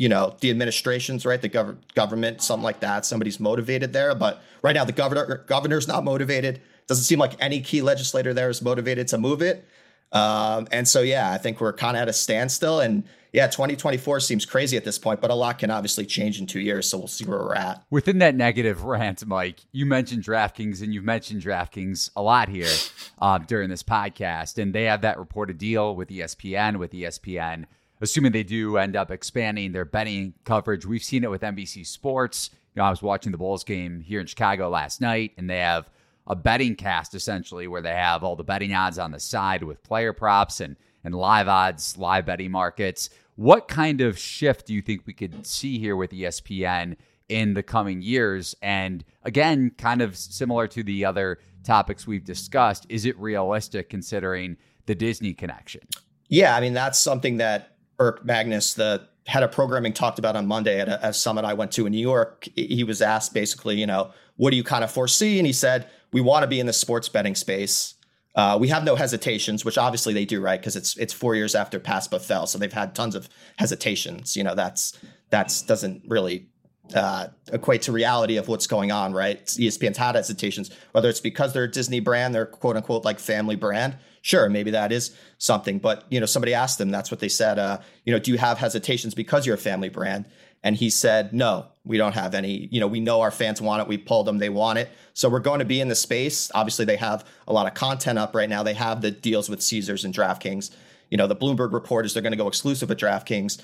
you 0.02 0.10
know 0.10 0.36
the 0.40 0.50
administrations 0.50 1.28
right? 1.28 1.42
The 1.42 1.50
gov- 1.50 1.78
government 1.94 2.42
something 2.42 2.64
like 2.64 2.80
that. 2.80 3.06
Somebody's 3.06 3.40
motivated 3.40 3.94
there 3.94 4.16
but 4.16 4.42
right 4.64 4.74
now 4.74 4.84
the 4.84 4.92
governor 4.92 5.44
governor's 5.46 5.88
not 5.88 6.04
motivated. 6.04 6.60
Doesn't 6.88 7.04
seem 7.04 7.20
like 7.20 7.34
any 7.40 7.62
key 7.62 7.84
legislator 7.84 8.34
there 8.34 8.50
is 8.50 8.64
motivated 8.64 9.08
to 9.10 9.20
move 9.20 9.44
it. 9.44 9.64
Um, 10.12 10.68
and 10.74 10.86
so 10.86 11.02
yeah 11.02 11.32
i 11.32 11.38
think 11.38 11.62
we're 11.62 11.72
kind 11.72 11.96
of 11.96 12.02
at 12.02 12.10
a 12.10 12.14
standstill 12.14 12.82
and 12.82 13.06
yeah 13.32 13.48
2024 13.48 14.20
seems 14.20 14.46
crazy 14.46 14.76
at 14.76 14.84
this 14.84 15.00
point 15.00 15.22
but 15.22 15.32
a 15.32 15.34
lot 15.34 15.58
can 15.58 15.72
obviously 15.72 16.06
change 16.06 16.38
in 16.38 16.46
two 16.46 16.60
years 16.60 16.90
so 16.90 16.98
we'll 16.98 17.08
see 17.08 17.24
where 17.24 17.40
we're 17.40 17.56
at. 17.56 17.82
Within 17.90 18.18
that 18.18 18.36
negative 18.36 18.84
rant 18.84 19.26
mike 19.26 19.62
you 19.72 19.86
mentioned 19.86 20.24
draftkings 20.24 20.82
and 20.82 20.94
you've 20.94 21.06
mentioned 21.06 21.42
draftkings 21.42 22.10
a 22.18 22.22
lot 22.22 22.50
here 22.50 22.76
uh, 23.22 23.38
during 23.38 23.70
this 23.70 23.84
podcast 23.84 24.62
and 24.62 24.76
they 24.76 24.84
have 24.84 25.00
that 25.04 25.18
reported 25.18 25.58
deal 25.58 25.96
with 25.96 26.10
espn 26.10 26.76
with 26.76 26.92
espn 26.92 27.64
assuming 28.02 28.32
they 28.32 28.44
do 28.44 28.78
end 28.78 28.96
up 28.96 29.12
expanding 29.12 29.72
their 29.72 29.86
betting 29.86 30.34
coverage. 30.44 30.86
We've 30.86 31.04
seen 31.04 31.24
it 31.24 31.30
with 31.30 31.42
NBC 31.42 31.86
Sports. 31.86 32.50
You 32.76 32.82
know, 32.82 32.86
I 32.86 32.90
was 32.90 33.02
watching 33.02 33.32
the 33.32 33.38
Bulls 33.38 33.64
game 33.64 34.02
here 34.02 34.20
in 34.20 34.28
Chicago 34.28 34.70
last 34.70 35.02
night, 35.02 35.34
and 35.38 35.50
they 35.50 35.60
have 35.60 35.90
a 36.28 36.36
betting 36.36 36.76
cast 36.76 37.14
essentially 37.14 37.68
where 37.68 37.82
they 37.82 37.94
have 37.94 38.24
all 38.24 38.36
the 38.36 38.44
betting 38.44 38.74
odds 38.74 39.00
on 39.00 39.12
the 39.12 39.20
side 39.20 39.64
with 39.64 39.84
player 39.84 40.14
props 40.14 40.60
and 40.60 40.76
and 41.04 41.16
live 41.16 41.48
odds, 41.48 41.98
live 41.98 42.26
betting 42.26 42.52
markets. 42.52 43.10
What 43.36 43.68
kind 43.68 44.02
of 44.02 44.20
shift 44.20 44.68
do 44.68 44.74
you 44.74 44.82
think 44.82 45.02
we 45.06 45.14
could 45.14 45.46
see 45.46 45.80
here 45.80 45.96
with 45.96 46.12
ESPN 46.12 46.96
in 47.28 47.54
the 47.54 47.64
coming 47.64 48.02
years? 48.02 48.56
And 48.62 49.04
again, 49.24 49.72
kind 49.78 50.02
of 50.02 50.16
similar 50.16 50.68
to 50.68 50.84
the 50.84 51.06
other 51.06 51.40
topics 51.64 52.06
we've 52.06 52.24
discussed, 52.24 52.86
is 52.90 53.06
it 53.06 53.18
realistic 53.18 53.90
considering 53.90 54.58
the 54.86 54.96
Disney 54.96 55.34
connection? 55.34 55.82
Yeah, 56.28 56.56
I 56.56 56.62
mean 56.62 56.74
that's 56.74 57.00
something 57.00 57.38
that 57.38 57.76
Burke 57.98 58.26
Magnus, 58.26 58.74
the 58.74 59.08
head 59.28 59.44
of 59.44 59.52
programming, 59.52 59.94
talked 59.94 60.20
about 60.20 60.36
on 60.36 60.48
Monday 60.48 60.80
at 60.80 60.90
a, 60.90 61.10
a, 61.10 61.14
summit 61.14 61.46
I 61.46 61.54
went 61.54 61.72
to 61.74 61.86
in 61.86 61.92
New 61.92 62.00
York. 62.00 62.48
He 62.56 62.84
was 62.84 63.02
asked 63.02 63.34
basically, 63.34 63.80
you 63.80 63.86
know, 63.86 64.12
what 64.38 64.50
do 64.50 64.58
you 64.58 64.64
kind 64.64 64.84
of 64.84 64.92
foresee? 64.92 65.38
And 65.38 65.46
he 65.46 65.54
said, 65.54 65.90
we 66.12 66.22
want 66.22 66.44
to 66.44 66.48
be 66.48 66.60
in 66.60 66.66
the 66.66 66.74
sports 66.74 67.10
betting 67.10 67.36
space. 67.36 67.96
Uh, 68.34 68.58
we 68.60 68.70
have 68.70 68.84
no 68.84 68.96
hesitations, 68.96 69.66
which 69.66 69.78
obviously 69.78 70.14
they 70.14 70.26
do, 70.26 70.42
right? 70.42 70.60
Because 70.60 70.76
it's 70.76 70.96
it's 70.98 71.12
four 71.12 71.36
years 71.36 71.54
after 71.54 71.80
PASPA 71.80 72.22
fell, 72.22 72.48
so 72.48 72.58
they've 72.58 72.72
had 72.72 72.96
tons 72.96 73.14
of 73.14 73.28
hesitations. 73.58 74.38
You 74.38 74.44
know, 74.44 74.56
that's 74.56 74.98
that's 75.30 75.62
doesn't 75.62 76.04
really 76.08 76.48
uh, 76.96 77.28
equate 77.52 77.82
to 77.84 77.92
reality 77.92 78.38
of 78.38 78.48
what's 78.48 78.68
going 78.68 78.92
on, 78.92 79.14
right? 79.14 79.46
ESPN's 79.46 79.98
had 79.98 80.16
hesitations, 80.16 80.72
whether 80.94 81.10
it's 81.10 81.20
because 81.20 81.54
they're 81.54 81.66
a 81.66 81.72
Disney 81.72 82.00
brand, 82.00 82.34
they're 82.34 82.46
quote 82.46 82.78
unquote 82.78 83.04
like 83.04 83.20
family 83.20 83.56
brand, 83.56 83.98
sure, 84.22 84.50
maybe 84.50 84.72
that 84.72 84.92
is 84.92 85.16
something. 85.38 85.80
But 85.80 86.06
you 86.10 86.20
know, 86.20 86.26
somebody 86.26 86.54
asked 86.54 86.80
him, 86.80 86.90
that's 86.90 87.12
what 87.12 87.20
they 87.20 87.30
said. 87.30 87.60
Uh, 87.60 87.80
you 88.06 88.14
know, 88.14 88.20
do 88.20 88.32
you 88.32 88.38
have 88.38 88.58
hesitations 88.58 89.14
because 89.14 89.46
you're 89.46 89.56
a 89.56 89.60
family 89.60 89.90
brand? 89.90 90.26
And 90.64 90.76
he 90.76 90.90
said, 90.90 91.34
no, 91.34 91.68
We 91.84 91.98
don't 91.98 92.14
have 92.14 92.36
any, 92.36 92.68
you 92.72 92.80
know, 92.80 92.88
we 92.88 93.00
know 93.00 93.22
our 93.22 93.32
fans 93.32 93.60
want 93.60 93.82
it. 93.82 93.88
We 93.88 93.98
pulled 93.98 94.28
them, 94.28 94.38
they 94.38 94.50
want 94.50 94.78
it. 94.78 94.90
So 95.14 95.28
we're 95.28 95.40
going 95.40 95.60
to 95.60 95.66
be 95.66 95.82
in 95.82 95.88
the 95.88 95.96
space. 95.96 96.52
Obviously, 96.54 96.86
they 96.86 96.98
have 96.98 97.26
a 97.48 97.54
lot 97.54 97.66
of 97.66 97.74
content 97.74 98.20
up 98.20 98.36
right 98.36 98.50
now. 98.50 98.62
They 98.62 98.76
have 98.76 99.02
the 99.02 99.12
deals 99.12 99.50
with 99.50 99.62
Caesars 99.62 100.06
and 100.06 100.14
DraftKings. 100.14 100.70
You 101.10 101.18
know, 101.18 101.28
the 101.28 101.36
Bloomberg 101.36 101.74
report 101.74 102.06
is 102.06 102.14
they're 102.14 102.22
going 102.22 102.32
to 102.32 102.38
go 102.38 102.48
exclusive 102.48 102.90
with 102.90 103.00
DraftKings. 103.00 103.62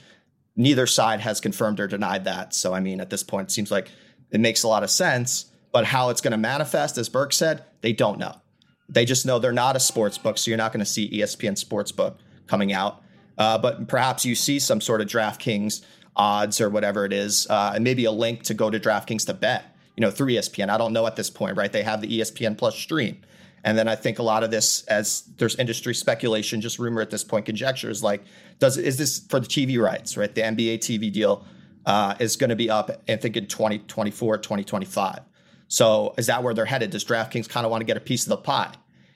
Neither 0.55 0.87
side 0.87 1.21
has 1.21 1.39
confirmed 1.39 1.79
or 1.79 1.87
denied 1.87 2.25
that. 2.25 2.55
So, 2.55 2.73
I 2.73 2.79
mean, 2.79 2.99
at 2.99 3.11
this 3.11 3.21
point, 3.21 3.49
it 3.49 3.51
seems 3.51 3.69
like 3.69 3.91
it 4.31 4.39
makes 4.39 4.63
a 4.63 4.67
lot 4.67 4.83
of 4.83 4.89
sense. 4.89 5.45
But 5.71 5.85
how 5.85 6.09
it's 6.09 6.21
going 6.21 6.31
to 6.31 6.37
manifest, 6.37 6.97
as 6.97 7.09
Burke 7.09 7.33
said, 7.33 7.63
they 7.81 7.93
don't 7.93 8.17
know. 8.17 8.35
They 8.89 9.05
just 9.05 9.25
know 9.25 9.39
they're 9.39 9.51
not 9.51 9.75
a 9.75 9.79
sports 9.79 10.17
book, 10.17 10.37
so 10.37 10.49
you're 10.49 10.57
not 10.57 10.71
going 10.71 10.79
to 10.79 10.89
see 10.89 11.09
ESPN 11.09 11.57
sports 11.57 11.91
book 11.91 12.19
coming 12.47 12.73
out. 12.73 13.01
Uh, 13.37 13.57
but 13.57 13.87
perhaps 13.87 14.25
you 14.25 14.35
see 14.35 14.59
some 14.59 14.81
sort 14.81 15.01
of 15.01 15.07
DraftKings 15.07 15.83
odds 16.15 16.59
or 16.59 16.69
whatever 16.69 17.05
it 17.05 17.13
is, 17.13 17.47
uh, 17.49 17.73
and 17.75 17.83
maybe 17.83 18.05
a 18.05 18.11
link 18.11 18.43
to 18.43 18.53
go 18.53 18.69
to 18.69 18.79
DraftKings 18.79 19.25
to 19.27 19.33
bet, 19.33 19.75
you 19.95 20.01
know, 20.01 20.09
through 20.09 20.27
ESPN. 20.27 20.69
I 20.69 20.77
don't 20.77 20.93
know 20.93 21.05
at 21.05 21.15
this 21.15 21.29
point, 21.29 21.57
right? 21.57 21.71
They 21.71 21.83
have 21.83 22.01
the 22.01 22.19
ESPN 22.19 22.57
Plus 22.57 22.75
stream. 22.75 23.17
And 23.63 23.77
then 23.77 23.87
I 23.87 23.95
think 23.95 24.19
a 24.19 24.23
lot 24.23 24.43
of 24.43 24.51
this, 24.51 24.83
as 24.83 25.23
there's 25.37 25.55
industry 25.55 25.93
speculation, 25.93 26.61
just 26.61 26.79
rumor 26.79 27.01
at 27.01 27.09
this 27.09 27.23
point, 27.23 27.45
conjecture 27.45 27.89
is 27.89 28.01
like, 28.01 28.23
does 28.59 28.77
is 28.77 28.97
this 28.97 29.19
for 29.19 29.39
the 29.39 29.47
TV 29.47 29.79
rights, 29.81 30.15
right? 30.15 30.33
The 30.33 30.41
NBA 30.41 30.79
TV 30.79 31.11
deal 31.11 31.45
uh, 31.85 32.15
is 32.19 32.35
going 32.35 32.49
to 32.49 32.55
be 32.55 32.69
up, 32.69 32.89
I 33.09 33.15
think, 33.17 33.35
in 33.35 33.47
2024, 33.47 34.37
2025. 34.37 35.19
So 35.67 36.13
is 36.17 36.27
that 36.27 36.43
where 36.43 36.53
they're 36.53 36.65
headed? 36.65 36.91
Does 36.91 37.03
DraftKings 37.03 37.49
kind 37.49 37.65
of 37.65 37.71
want 37.71 37.81
to 37.81 37.85
get 37.85 37.97
a 37.97 38.01
piece 38.01 38.23
of 38.23 38.29
the 38.29 38.37
pie? 38.37 38.73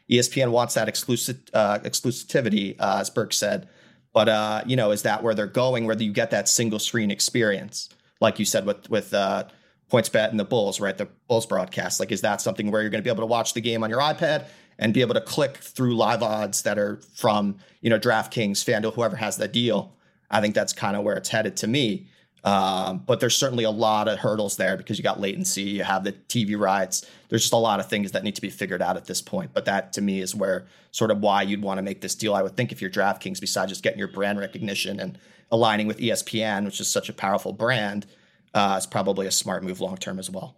ESPN 0.10 0.52
wants 0.52 0.74
that 0.74 0.90
exclusive 0.90 1.40
uh, 1.54 1.80
exclusivity, 1.80 2.76
uh, 2.80 2.98
as 3.00 3.10
Burke 3.10 3.34
said. 3.34 3.70
But 4.14 4.28
uh, 4.28 4.64
you 4.66 4.76
know, 4.76 4.92
is 4.92 5.04
that 5.04 5.24
where 5.24 5.34
they're 5.34 5.48
going? 5.48 5.86
Whether 5.86 6.04
you 6.04 6.12
get 6.12 6.32
that 6.32 6.50
single 6.50 6.80
screen 6.80 7.12
experience, 7.12 7.90
like 8.20 8.40
you 8.40 8.46
said 8.46 8.66
with 8.66 8.90
with 8.90 9.14
uh, 9.14 9.46
PointsBet 9.90 10.30
and 10.30 10.40
the 10.40 10.46
Bulls, 10.46 10.82
right? 10.82 10.98
The 10.98 11.08
Bulls 11.28 11.46
broadcast. 11.46 12.00
Like, 12.00 12.12
is 12.12 12.22
that 12.22 12.42
something 12.42 12.72
where 12.72 12.82
you're 12.82 12.90
going 12.90 13.02
to 13.02 13.08
be 13.08 13.12
able 13.12 13.24
to 13.24 13.28
watch 13.28 13.54
the 13.54 13.62
game 13.62 13.84
on 13.84 13.90
your 13.90 14.00
iPad 14.00 14.48
and 14.78 14.94
be 14.94 15.02
able 15.02 15.14
to 15.14 15.22
click 15.22 15.58
through 15.58 15.96
live 15.96 16.24
odds 16.24 16.64
that 16.64 16.78
are 16.78 17.02
from 17.16 17.58
you 17.80 17.90
know 17.90 18.00
DraftKings, 18.00 18.64
FanDuel, 18.64 18.96
whoever 18.96 19.16
has 19.16 19.38
that 19.38 19.54
deal? 19.54 19.96
I 20.30 20.42
think 20.42 20.56
that's 20.56 20.74
kind 20.74 20.98
of 20.98 21.04
where 21.04 21.16
it's 21.16 21.30
headed 21.30 21.56
to 21.58 21.68
me. 21.68 22.08
Um, 22.44 23.04
but 23.06 23.20
there's 23.20 23.36
certainly 23.36 23.66
a 23.66 23.72
lot 23.72 24.08
of 24.08 24.20
hurdles 24.20 24.58
there 24.58 24.76
because 24.76 24.98
you 24.98 25.04
got 25.04 25.20
latency, 25.20 25.62
you 25.62 25.84
have 25.84 26.04
the 26.04 26.14
TV 26.14 26.58
rights. 26.58 27.06
There's 27.30 27.44
just 27.44 27.54
a 27.54 27.58
lot 27.58 27.80
of 27.80 27.88
things 27.88 28.12
that 28.12 28.24
need 28.24 28.36
to 28.36 28.42
be 28.42 28.50
figured 28.50 28.82
out 28.82 28.98
at 28.98 29.06
this 29.06 29.22
point. 29.22 29.52
But 29.54 29.66
that 29.66 29.94
to 29.94 30.02
me 30.02 30.22
is 30.22 30.34
where 30.34 30.66
sort 30.92 31.12
of 31.12 31.20
why 31.20 31.44
you'd 31.44 31.62
want 31.62 31.78
to 31.78 31.84
make 31.84 32.02
this 32.02 32.16
deal. 32.16 32.34
I 32.34 32.42
would 32.42 32.58
think 32.58 32.72
if 32.72 32.82
you're 32.82 32.90
DraftKings, 32.90 33.40
besides 33.40 33.72
just 33.72 33.84
getting 33.84 34.00
your 34.00 34.08
brand 34.08 34.40
recognition 34.40 35.00
and 35.00 35.20
aligning 35.52 35.86
with 35.86 36.00
ESPN, 36.00 36.66
which 36.66 36.80
is 36.80 36.90
such 36.90 37.10
a 37.10 37.14
powerful 37.14 37.54
brand, 37.54 38.08
uh, 38.54 38.74
it's 38.78 38.88
probably 38.88 39.28
a 39.28 39.32
smart 39.32 39.64
move 39.64 39.80
long 39.80 39.98
term 39.98 40.18
as 40.18 40.30
well. 40.30 40.56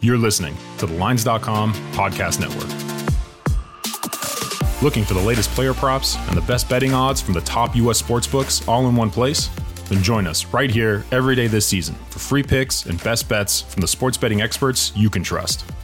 You're 0.00 0.18
listening 0.18 0.56
to 0.78 0.86
the 0.86 0.94
Lines.com 0.94 1.74
podcast 1.92 2.40
network. 2.40 2.68
Looking 4.82 5.04
for 5.04 5.14
the 5.14 5.20
latest 5.20 5.50
player 5.50 5.74
props 5.74 6.16
and 6.26 6.36
the 6.36 6.40
best 6.42 6.68
betting 6.68 6.92
odds 6.92 7.20
from 7.20 7.34
the 7.34 7.40
top 7.42 7.76
U.S. 7.76 7.98
sports 7.98 8.26
books 8.26 8.66
all 8.66 8.88
in 8.88 8.96
one 8.96 9.10
place? 9.10 9.48
Then 9.88 10.02
join 10.02 10.26
us 10.26 10.46
right 10.46 10.70
here 10.70 11.04
every 11.12 11.36
day 11.36 11.46
this 11.46 11.66
season 11.66 11.94
for 12.10 12.18
free 12.18 12.42
picks 12.42 12.86
and 12.86 13.02
best 13.02 13.28
bets 13.28 13.60
from 13.60 13.80
the 13.80 13.88
sports 13.88 14.16
betting 14.16 14.40
experts 14.40 14.92
you 14.96 15.10
can 15.10 15.22
trust. 15.22 15.64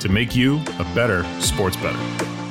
to 0.00 0.08
make 0.08 0.34
you 0.34 0.60
a 0.78 0.84
better 0.94 1.24
sports 1.40 1.76
better. 1.76 2.43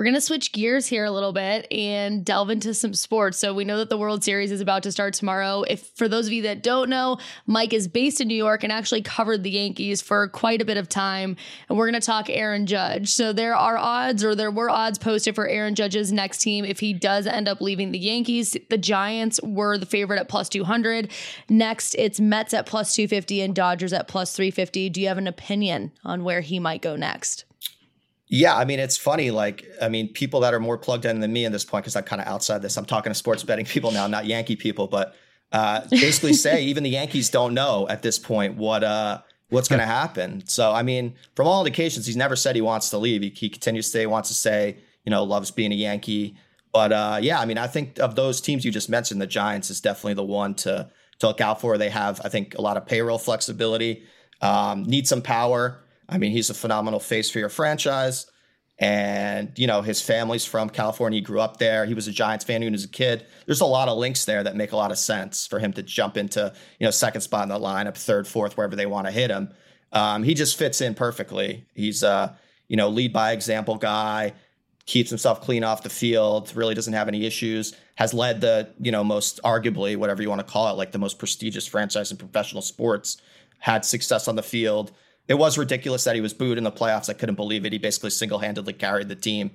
We're 0.00 0.04
going 0.04 0.14
to 0.14 0.22
switch 0.22 0.52
gears 0.52 0.86
here 0.86 1.04
a 1.04 1.10
little 1.10 1.34
bit 1.34 1.70
and 1.70 2.24
delve 2.24 2.48
into 2.48 2.72
some 2.72 2.94
sports. 2.94 3.36
So 3.36 3.52
we 3.52 3.66
know 3.66 3.76
that 3.76 3.90
the 3.90 3.98
World 3.98 4.24
Series 4.24 4.50
is 4.50 4.62
about 4.62 4.82
to 4.84 4.92
start 4.92 5.12
tomorrow. 5.12 5.62
If 5.68 5.90
for 5.94 6.08
those 6.08 6.26
of 6.26 6.32
you 6.32 6.40
that 6.44 6.62
don't 6.62 6.88
know, 6.88 7.18
Mike 7.46 7.74
is 7.74 7.86
based 7.86 8.18
in 8.18 8.26
New 8.26 8.34
York 8.34 8.64
and 8.64 8.72
actually 8.72 9.02
covered 9.02 9.42
the 9.42 9.50
Yankees 9.50 10.00
for 10.00 10.26
quite 10.28 10.62
a 10.62 10.64
bit 10.64 10.78
of 10.78 10.88
time. 10.88 11.36
And 11.68 11.76
we're 11.76 11.90
going 11.90 12.00
to 12.00 12.06
talk 12.06 12.30
Aaron 12.30 12.64
Judge. 12.64 13.10
So 13.10 13.34
there 13.34 13.54
are 13.54 13.76
odds 13.76 14.24
or 14.24 14.34
there 14.34 14.50
were 14.50 14.70
odds 14.70 14.96
posted 14.98 15.34
for 15.34 15.46
Aaron 15.46 15.74
Judge's 15.74 16.10
next 16.10 16.38
team 16.38 16.64
if 16.64 16.80
he 16.80 16.94
does 16.94 17.26
end 17.26 17.46
up 17.46 17.60
leaving 17.60 17.92
the 17.92 17.98
Yankees. 17.98 18.56
The 18.70 18.78
Giants 18.78 19.38
were 19.42 19.76
the 19.76 19.84
favorite 19.84 20.18
at 20.18 20.30
plus 20.30 20.48
200. 20.48 21.10
Next, 21.50 21.94
it's 21.98 22.18
Mets 22.18 22.54
at 22.54 22.64
plus 22.64 22.94
250 22.94 23.42
and 23.42 23.54
Dodgers 23.54 23.92
at 23.92 24.08
plus 24.08 24.34
350. 24.34 24.88
Do 24.88 25.02
you 25.02 25.08
have 25.08 25.18
an 25.18 25.26
opinion 25.26 25.92
on 26.06 26.24
where 26.24 26.40
he 26.40 26.58
might 26.58 26.80
go 26.80 26.96
next? 26.96 27.44
Yeah, 28.32 28.56
I 28.56 28.64
mean, 28.64 28.78
it's 28.78 28.96
funny. 28.96 29.32
Like, 29.32 29.66
I 29.82 29.88
mean, 29.88 30.08
people 30.08 30.40
that 30.40 30.54
are 30.54 30.60
more 30.60 30.78
plugged 30.78 31.04
in 31.04 31.18
than 31.18 31.32
me 31.32 31.44
at 31.44 31.52
this 31.52 31.64
point, 31.64 31.82
because 31.82 31.96
I'm 31.96 32.04
kind 32.04 32.22
of 32.22 32.28
outside 32.28 32.62
this. 32.62 32.76
I'm 32.76 32.84
talking 32.84 33.10
to 33.10 33.14
sports 33.14 33.42
betting 33.42 33.66
people 33.66 33.90
now, 33.90 34.06
not 34.06 34.24
Yankee 34.24 34.54
people, 34.54 34.86
but 34.86 35.16
uh, 35.50 35.80
basically 35.90 36.32
say 36.32 36.62
even 36.66 36.84
the 36.84 36.90
Yankees 36.90 37.28
don't 37.28 37.54
know 37.54 37.88
at 37.88 38.02
this 38.02 38.20
point 38.20 38.56
what 38.56 38.84
uh, 38.84 39.20
what's 39.48 39.66
going 39.66 39.80
to 39.80 39.86
happen. 39.86 40.46
So, 40.46 40.70
I 40.70 40.84
mean, 40.84 41.16
from 41.34 41.48
all 41.48 41.60
indications, 41.60 42.06
he's 42.06 42.16
never 42.16 42.36
said 42.36 42.54
he 42.54 42.62
wants 42.62 42.90
to 42.90 42.98
leave. 42.98 43.22
He, 43.22 43.30
he 43.30 43.48
continues 43.48 43.86
to 43.86 43.90
say, 43.90 44.00
he 44.00 44.06
wants 44.06 44.28
to 44.28 44.34
say, 44.34 44.76
you 45.04 45.10
know, 45.10 45.24
loves 45.24 45.50
being 45.50 45.72
a 45.72 45.74
Yankee. 45.76 46.36
But 46.72 46.92
uh, 46.92 47.18
yeah, 47.20 47.40
I 47.40 47.46
mean, 47.46 47.58
I 47.58 47.66
think 47.66 47.98
of 47.98 48.14
those 48.14 48.40
teams 48.40 48.64
you 48.64 48.70
just 48.70 48.88
mentioned, 48.88 49.20
the 49.20 49.26
Giants 49.26 49.70
is 49.70 49.80
definitely 49.80 50.14
the 50.14 50.24
one 50.24 50.54
to 50.54 50.88
to 51.18 51.26
look 51.26 51.40
out 51.40 51.60
for. 51.60 51.76
They 51.76 51.90
have, 51.90 52.20
I 52.24 52.28
think, 52.28 52.54
a 52.54 52.62
lot 52.62 52.76
of 52.76 52.86
payroll 52.86 53.18
flexibility, 53.18 54.04
um, 54.40 54.84
need 54.84 55.08
some 55.08 55.20
power. 55.20 55.80
I 56.10 56.18
mean, 56.18 56.32
he's 56.32 56.50
a 56.50 56.54
phenomenal 56.54 57.00
face 57.00 57.30
for 57.30 57.38
your 57.38 57.48
franchise. 57.48 58.26
And, 58.78 59.52
you 59.56 59.66
know, 59.66 59.82
his 59.82 60.00
family's 60.00 60.46
from 60.46 60.70
California. 60.70 61.18
He 61.18 61.20
grew 61.20 61.40
up 61.40 61.58
there. 61.58 61.84
He 61.84 61.92
was 61.92 62.08
a 62.08 62.12
Giants 62.12 62.46
fan 62.46 62.56
when 62.56 62.62
he 62.62 62.70
was 62.70 62.84
a 62.84 62.88
kid. 62.88 63.26
There's 63.44 63.60
a 63.60 63.66
lot 63.66 63.88
of 63.88 63.98
links 63.98 64.24
there 64.24 64.42
that 64.42 64.56
make 64.56 64.72
a 64.72 64.76
lot 64.76 64.90
of 64.90 64.98
sense 64.98 65.46
for 65.46 65.58
him 65.58 65.72
to 65.74 65.82
jump 65.82 66.16
into, 66.16 66.52
you 66.78 66.86
know, 66.86 66.90
second 66.90 67.20
spot 67.20 67.42
in 67.42 67.50
the 67.50 67.58
lineup, 67.58 67.96
third, 67.96 68.26
fourth, 68.26 68.56
wherever 68.56 68.74
they 68.74 68.86
want 68.86 69.06
to 69.06 69.12
hit 69.12 69.30
him. 69.30 69.50
Um, 69.92 70.22
he 70.22 70.32
just 70.34 70.58
fits 70.58 70.80
in 70.80 70.94
perfectly. 70.94 71.66
He's 71.74 72.02
a, 72.02 72.38
you 72.68 72.76
know, 72.76 72.88
lead 72.88 73.12
by 73.12 73.32
example 73.32 73.76
guy, 73.76 74.32
keeps 74.86 75.10
himself 75.10 75.42
clean 75.42 75.62
off 75.62 75.82
the 75.82 75.90
field, 75.90 76.54
really 76.56 76.74
doesn't 76.74 76.94
have 76.94 77.08
any 77.08 77.26
issues, 77.26 77.76
has 77.96 78.14
led 78.14 78.40
the, 78.40 78.72
you 78.80 78.92
know, 78.92 79.04
most 79.04 79.40
arguably, 79.44 79.94
whatever 79.96 80.22
you 80.22 80.30
want 80.30 80.40
to 80.40 80.50
call 80.50 80.68
it, 80.72 80.78
like 80.78 80.92
the 80.92 80.98
most 80.98 81.18
prestigious 81.18 81.66
franchise 81.66 82.10
in 82.10 82.16
professional 82.16 82.62
sports, 82.62 83.20
had 83.58 83.84
success 83.84 84.26
on 84.26 84.36
the 84.36 84.42
field 84.42 84.90
it 85.30 85.38
was 85.38 85.56
ridiculous 85.56 86.02
that 86.02 86.16
he 86.16 86.20
was 86.20 86.34
booed 86.34 86.58
in 86.58 86.64
the 86.64 86.72
playoffs. 86.72 87.08
I 87.08 87.12
couldn't 87.12 87.36
believe 87.36 87.64
it. 87.64 87.72
He 87.72 87.78
basically 87.78 88.10
single 88.10 88.40
handedly 88.40 88.72
carried 88.72 89.08
the 89.08 89.14
team. 89.14 89.52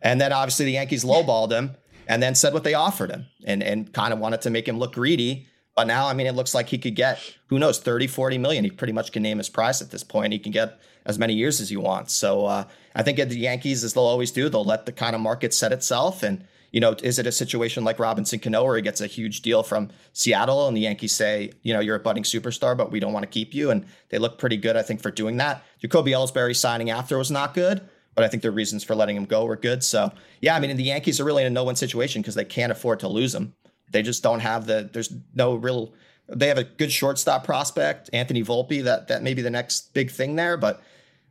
And 0.00 0.20
then 0.20 0.32
obviously 0.32 0.66
the 0.66 0.72
Yankees 0.72 1.04
lowballed 1.04 1.50
him 1.50 1.76
and 2.06 2.22
then 2.22 2.36
said 2.36 2.54
what 2.54 2.62
they 2.62 2.74
offered 2.74 3.10
him 3.10 3.26
and, 3.44 3.60
and 3.60 3.92
kind 3.92 4.12
of 4.12 4.20
wanted 4.20 4.42
to 4.42 4.50
make 4.50 4.68
him 4.68 4.78
look 4.78 4.94
greedy. 4.94 5.48
But 5.74 5.88
now, 5.88 6.06
I 6.06 6.14
mean, 6.14 6.28
it 6.28 6.36
looks 6.36 6.54
like 6.54 6.68
he 6.68 6.78
could 6.78 6.94
get, 6.94 7.18
who 7.48 7.58
knows, 7.58 7.80
30, 7.80 8.06
40 8.06 8.38
million. 8.38 8.62
He 8.62 8.70
pretty 8.70 8.92
much 8.92 9.10
can 9.10 9.20
name 9.20 9.38
his 9.38 9.48
price 9.48 9.82
at 9.82 9.90
this 9.90 10.04
point. 10.04 10.32
He 10.32 10.38
can 10.38 10.52
get 10.52 10.78
as 11.04 11.18
many 11.18 11.34
years 11.34 11.60
as 11.60 11.70
he 11.70 11.76
wants. 11.76 12.14
So 12.14 12.46
uh, 12.46 12.64
I 12.94 13.02
think 13.02 13.18
at 13.18 13.28
the 13.28 13.36
Yankees, 13.36 13.82
as 13.82 13.94
they'll 13.94 14.04
always 14.04 14.30
do, 14.30 14.48
they'll 14.48 14.64
let 14.64 14.86
the 14.86 14.92
kind 14.92 15.16
of 15.16 15.20
market 15.20 15.52
set 15.54 15.72
itself. 15.72 16.22
And 16.22 16.46
you 16.76 16.80
know, 16.80 16.94
is 17.02 17.18
it 17.18 17.26
a 17.26 17.32
situation 17.32 17.84
like 17.84 17.98
Robinson 17.98 18.38
Cano 18.38 18.62
where 18.62 18.76
he 18.76 18.82
gets 18.82 19.00
a 19.00 19.06
huge 19.06 19.40
deal 19.40 19.62
from 19.62 19.88
Seattle 20.12 20.68
and 20.68 20.76
the 20.76 20.82
Yankees 20.82 21.16
say, 21.16 21.52
you 21.62 21.72
know, 21.72 21.80
you're 21.80 21.96
a 21.96 22.00
budding 22.00 22.22
superstar, 22.22 22.76
but 22.76 22.92
we 22.92 23.00
don't 23.00 23.14
want 23.14 23.22
to 23.22 23.30
keep 23.30 23.54
you? 23.54 23.70
And 23.70 23.86
they 24.10 24.18
look 24.18 24.36
pretty 24.36 24.58
good, 24.58 24.76
I 24.76 24.82
think, 24.82 25.00
for 25.00 25.10
doing 25.10 25.38
that. 25.38 25.64
Jacoby 25.80 26.10
Ellsbury 26.10 26.54
signing 26.54 26.90
after 26.90 27.16
was 27.16 27.30
not 27.30 27.54
good, 27.54 27.80
but 28.14 28.24
I 28.26 28.28
think 28.28 28.42
the 28.42 28.50
reasons 28.50 28.84
for 28.84 28.94
letting 28.94 29.16
him 29.16 29.24
go 29.24 29.46
were 29.46 29.56
good. 29.56 29.82
So, 29.82 30.12
yeah, 30.42 30.54
I 30.54 30.60
mean, 30.60 30.76
the 30.76 30.82
Yankees 30.82 31.18
are 31.18 31.24
really 31.24 31.44
in 31.44 31.46
a 31.46 31.50
no 31.50 31.64
win 31.64 31.76
situation 31.76 32.20
because 32.20 32.34
they 32.34 32.44
can't 32.44 32.70
afford 32.70 33.00
to 33.00 33.08
lose 33.08 33.34
him. 33.34 33.54
They 33.90 34.02
just 34.02 34.22
don't 34.22 34.40
have 34.40 34.66
the, 34.66 34.90
there's 34.92 35.10
no 35.34 35.54
real, 35.54 35.94
they 36.28 36.48
have 36.48 36.58
a 36.58 36.64
good 36.64 36.92
shortstop 36.92 37.44
prospect, 37.44 38.10
Anthony 38.12 38.44
Volpe, 38.44 38.84
that, 38.84 39.08
that 39.08 39.22
may 39.22 39.32
be 39.32 39.40
the 39.40 39.48
next 39.48 39.94
big 39.94 40.10
thing 40.10 40.36
there. 40.36 40.58
But 40.58 40.82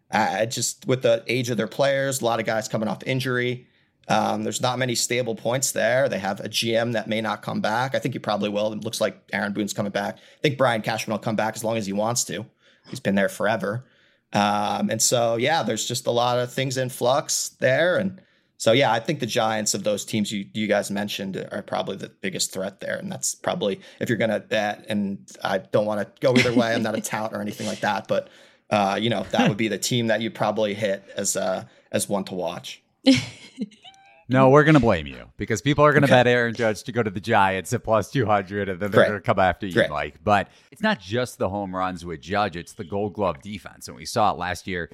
uh, 0.10 0.48
just 0.48 0.88
with 0.88 1.04
the 1.04 1.24
age 1.28 1.52
of 1.52 1.58
their 1.58 1.68
players, 1.68 2.22
a 2.22 2.26
lot 2.26 2.40
of 2.40 2.48
guys 2.48 2.68
coming 2.68 2.90
off 2.90 3.04
injury 3.06 3.68
um, 4.08 4.44
there's 4.44 4.62
not 4.62 4.78
many 4.78 4.96
stable 4.96 5.36
points 5.36 5.72
there. 5.72 6.08
They 6.08 6.20
have 6.20 6.40
a 6.40 6.50
GM 6.50 6.94
that 6.94 7.08
may 7.08 7.22
not 7.22 7.42
come 7.42 7.62
back. 7.62 7.96
I 7.96 8.00
think 8.00 8.14
he 8.14 8.20
probably 8.20 8.50
will. 8.50 8.72
It 8.74 8.84
looks 8.84 9.02
like 9.02 9.18
Aaron 9.34 9.54
Boone's 9.54 9.74
coming 9.74 9.92
back. 9.92 10.18
I 10.18 10.42
think 10.42 10.58
Brian 10.58 10.82
Cashman 10.82 11.14
will 11.14 11.20
come 11.20 11.36
back 11.36 11.56
as 11.56 11.64
long 11.64 11.78
as 11.78 11.86
he 11.86 11.94
wants 11.94 12.24
to. 12.26 12.46
He's 12.90 13.00
been 13.00 13.16
there 13.16 13.30
forever. 13.30 13.86
Um, 14.34 14.90
and 14.90 15.02
so, 15.02 15.38
yeah, 15.38 15.64
there's 15.64 15.88
just 15.88 16.06
a 16.08 16.12
lot 16.12 16.38
of 16.38 16.52
things 16.54 16.78
in 16.78 16.90
flux 16.90 17.50
there. 17.60 17.98
And 17.98 18.22
So 18.58 18.74
yeah, 18.74 18.92
I 18.92 19.00
think 19.00 19.20
the 19.22 19.26
Giants 19.26 19.74
of 19.74 19.84
those 19.84 20.06
teams 20.06 20.32
you 20.32 20.46
you 20.54 20.68
guys 20.68 20.92
mentioned 20.92 21.38
are 21.52 21.62
probably 21.62 21.96
the 21.98 22.10
biggest 22.10 22.54
threat 22.54 22.80
there, 22.80 22.98
and 22.98 23.12
that's 23.12 23.34
probably 23.36 23.80
if 24.00 24.08
you're 24.10 24.18
gonna 24.18 24.40
bet. 24.40 24.86
And 24.88 25.20
I 25.44 25.58
don't 25.60 25.86
want 25.86 26.02
to 26.02 26.22
go 26.22 26.34
either 26.38 26.54
way. 26.54 26.74
I'm 26.74 26.84
not 26.84 26.98
a 26.98 27.02
tout 27.02 27.34
or 27.34 27.42
anything 27.42 27.68
like 27.68 27.80
that, 27.82 28.08
but 28.08 28.30
uh, 28.70 28.98
you 29.02 29.10
know 29.10 29.26
that 29.32 29.48
would 29.50 29.58
be 29.58 29.68
the 29.68 29.78
team 29.78 30.08
that 30.08 30.22
you 30.22 30.32
probably 30.32 30.74
hit 30.74 31.04
as 31.18 31.36
uh, 31.36 31.66
as 31.92 32.08
one 32.10 32.24
to 32.26 32.34
watch. 32.34 32.82
No, 34.28 34.50
we're 34.50 34.64
going 34.64 34.76
to 34.76 34.80
blame 34.80 35.06
you 35.06 35.30
because 35.38 35.62
people 35.62 35.86
are 35.86 35.92
going 35.92 36.02
to 36.02 36.08
okay. 36.08 36.24
bet 36.24 36.28
Aaron 36.28 36.56
Judge 36.56 36.84
to 36.84 36.92
go 36.92 37.04
to 37.04 37.10
the 37.10 37.20
Giants 37.20 37.72
at 37.74 37.84
plus 37.84 38.10
200 38.12 38.70
and 38.70 38.80
then 38.80 38.92
they're 38.92 39.06
going 39.06 39.20
to 39.20 39.22
come 39.22 39.40
after 39.40 39.68
you, 39.68 39.86
Mike. 39.90 40.16
But 40.24 40.50
it's 40.72 40.82
not 40.82 41.00
just 41.00 41.38
the 41.38 41.50
home 41.50 41.76
runs 41.76 42.04
with 42.04 42.22
Judge, 42.22 42.56
it's 42.56 42.74
the 42.74 42.84
gold 42.84 43.14
glove 43.14 43.42
defense. 43.42 43.88
And 43.88 43.96
we 43.96 44.06
saw 44.06 44.32
it 44.32 44.38
last 44.38 44.66
year, 44.66 44.90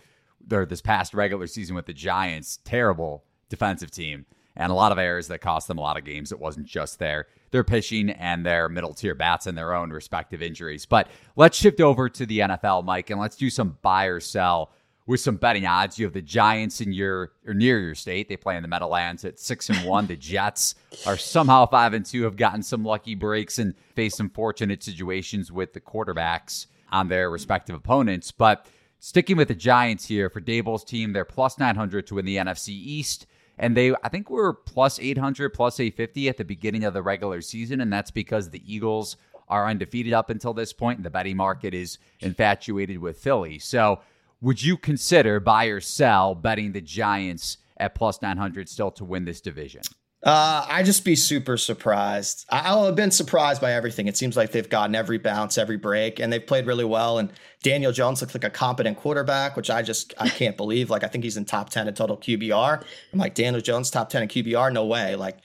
or 0.52 0.66
this 0.66 0.82
past 0.82 1.14
regular 1.14 1.48
season 1.48 1.76
with 1.76 1.86
the 1.86 1.94
Giants. 1.94 2.60
Terrible 2.66 3.24
defensive 3.50 3.92
team 3.92 4.26
and 4.56 4.72
a 4.72 4.76
lot 4.76 4.92
of 4.92 4.98
errors 4.98 5.28
that 5.28 5.40
cost 5.40 5.68
them 5.68 5.78
a 5.78 5.82
lot 5.82 5.98
of 5.98 6.04
games. 6.04 6.32
It 6.32 6.40
wasn't 6.40 6.66
just 6.66 7.00
their 7.00 7.28
their 7.52 7.64
pitching 7.64 8.10
and 8.10 8.46
their 8.46 8.70
middle 8.70 8.94
tier 8.94 9.16
bats 9.16 9.46
and 9.46 9.58
their 9.58 9.74
own 9.74 9.92
respective 9.92 10.42
injuries. 10.42 10.86
But 10.86 11.08
let's 11.36 11.58
shift 11.58 11.82
over 11.82 12.10
to 12.10 12.26
the 12.26 12.40
NFL, 12.40 12.86
Mike, 12.86 13.10
and 13.10 13.20
let's 13.20 13.36
do 13.36 13.50
some 13.50 13.78
buy 13.82 14.06
or 14.06 14.20
sell 14.20 14.72
with 15.06 15.20
some 15.20 15.36
betting 15.36 15.66
odds. 15.66 15.98
You 15.98 16.06
have 16.06 16.14
the 16.14 16.22
Giants 16.22 16.82
in 16.82 16.94
your 16.94 17.32
or 17.46 17.54
near 17.54 17.80
your 17.80 17.96
state. 17.96 18.30
They 18.30 18.38
play 18.38 18.56
in 18.56 18.62
the 18.62 18.68
Meadowlands 18.68 19.26
at 19.26 19.40
six 19.40 19.70
and 19.70 19.84
one. 19.86 20.08
the 20.08 20.16
Jets 20.16 20.76
are 21.06 21.18
somehow 21.18 21.66
five 21.66 21.94
and 21.94 22.06
two, 22.06 22.24
have 22.24 22.38
gotten 22.38 22.64
some 22.64 22.84
lucky 22.84 23.16
breaks 23.16 23.60
and 23.60 23.76
faced 23.96 24.18
some 24.18 24.30
fortunate 24.30 24.84
situations 24.84 25.52
with 25.52 25.74
the 25.74 25.82
quarterbacks 25.82 26.68
on 26.92 27.08
their 27.08 27.30
respective 27.30 27.76
opponents. 27.76 28.32
But 28.32 28.68
sticking 29.00 29.38
with 29.38 29.48
the 29.48 29.56
Giants 29.56 30.06
here 30.06 30.30
for 30.30 30.42
Daboll's 30.42 30.84
team, 30.84 31.14
they're 31.14 31.26
plus 31.26 31.58
nine 31.58 31.76
hundred 31.76 32.08
to 32.08 32.16
win 32.16 32.26
the 32.26 32.38
NFC 32.38 32.70
East. 32.70 33.28
And 33.58 33.78
they, 33.78 33.94
I 34.04 34.10
think, 34.10 34.30
were 34.30 34.54
plus 34.54 35.00
800, 35.00 35.54
plus 35.54 35.80
850 35.80 36.30
at 36.30 36.38
the 36.38 36.44
beginning 36.44 36.84
of 36.84 36.96
the 36.96 37.04
regular 37.04 37.42
season. 37.42 37.80
And 37.80 37.94
that's 37.94 38.10
because 38.10 38.50
the 38.50 38.64
Eagles 38.66 39.18
are 39.50 39.68
undefeated 39.68 40.14
up 40.14 40.32
until 40.32 40.54
this 40.54 40.74
point. 40.74 40.98
And 40.98 41.06
the 41.06 41.12
betting 41.12 41.38
market 41.38 41.76
is 41.76 42.00
infatuated 42.22 42.98
with 42.98 43.20
Philly. 43.20 43.60
So 43.60 44.00
would 44.42 44.62
you 44.62 44.78
consider 44.78 45.40
buy 45.40 45.66
or 45.66 45.80
sell 45.80 46.36
betting 46.36 46.72
the 46.72 46.82
Giants 46.82 47.58
at 47.78 47.96
plus 47.96 48.22
900 48.22 48.68
still 48.68 48.92
to 48.92 49.06
win 49.06 49.26
this 49.26 49.42
division? 49.42 49.82
Uh, 50.24 50.64
I 50.70 50.84
just 50.84 51.04
be 51.04 51.16
super 51.16 51.58
surprised. 51.58 52.46
I, 52.50 52.60
have 52.86 52.96
been 52.96 53.10
surprised 53.10 53.60
by 53.60 53.74
everything. 53.74 54.08
It 54.08 54.16
seems 54.16 54.38
like 54.38 54.52
they've 54.52 54.70
gotten 54.70 54.94
every 54.94 55.18
bounce, 55.18 55.58
every 55.58 55.78
break, 55.78 56.20
and 56.20 56.32
they've 56.32 56.46
played 56.46 56.68
really 56.68 56.86
well. 56.86 57.18
And 57.18 57.32
Daniel 57.64 57.92
Jones 57.92 58.22
looks 58.22 58.36
like 58.36 58.44
a 58.44 58.52
competent 58.52 58.98
quarterback, 58.98 59.56
which 59.56 59.72
I 59.72 59.82
just 59.82 60.14
I 60.20 60.30
can't 60.30 60.56
believe. 60.56 60.92
Like 60.92 61.04
I 61.04 61.08
think 61.08 61.24
he's 61.24 61.38
in 61.38 61.46
top 61.46 61.72
ten 61.72 61.88
in 61.88 61.96
total 61.96 62.18
QBR. 62.18 62.84
I'm 63.14 63.20
like 63.20 63.34
Daniel 63.34 63.62
Jones 63.62 63.90
top 63.90 64.10
ten 64.10 64.22
in 64.22 64.28
QBR, 64.28 64.72
no 64.72 64.86
way. 64.86 65.16
Like 65.16 65.40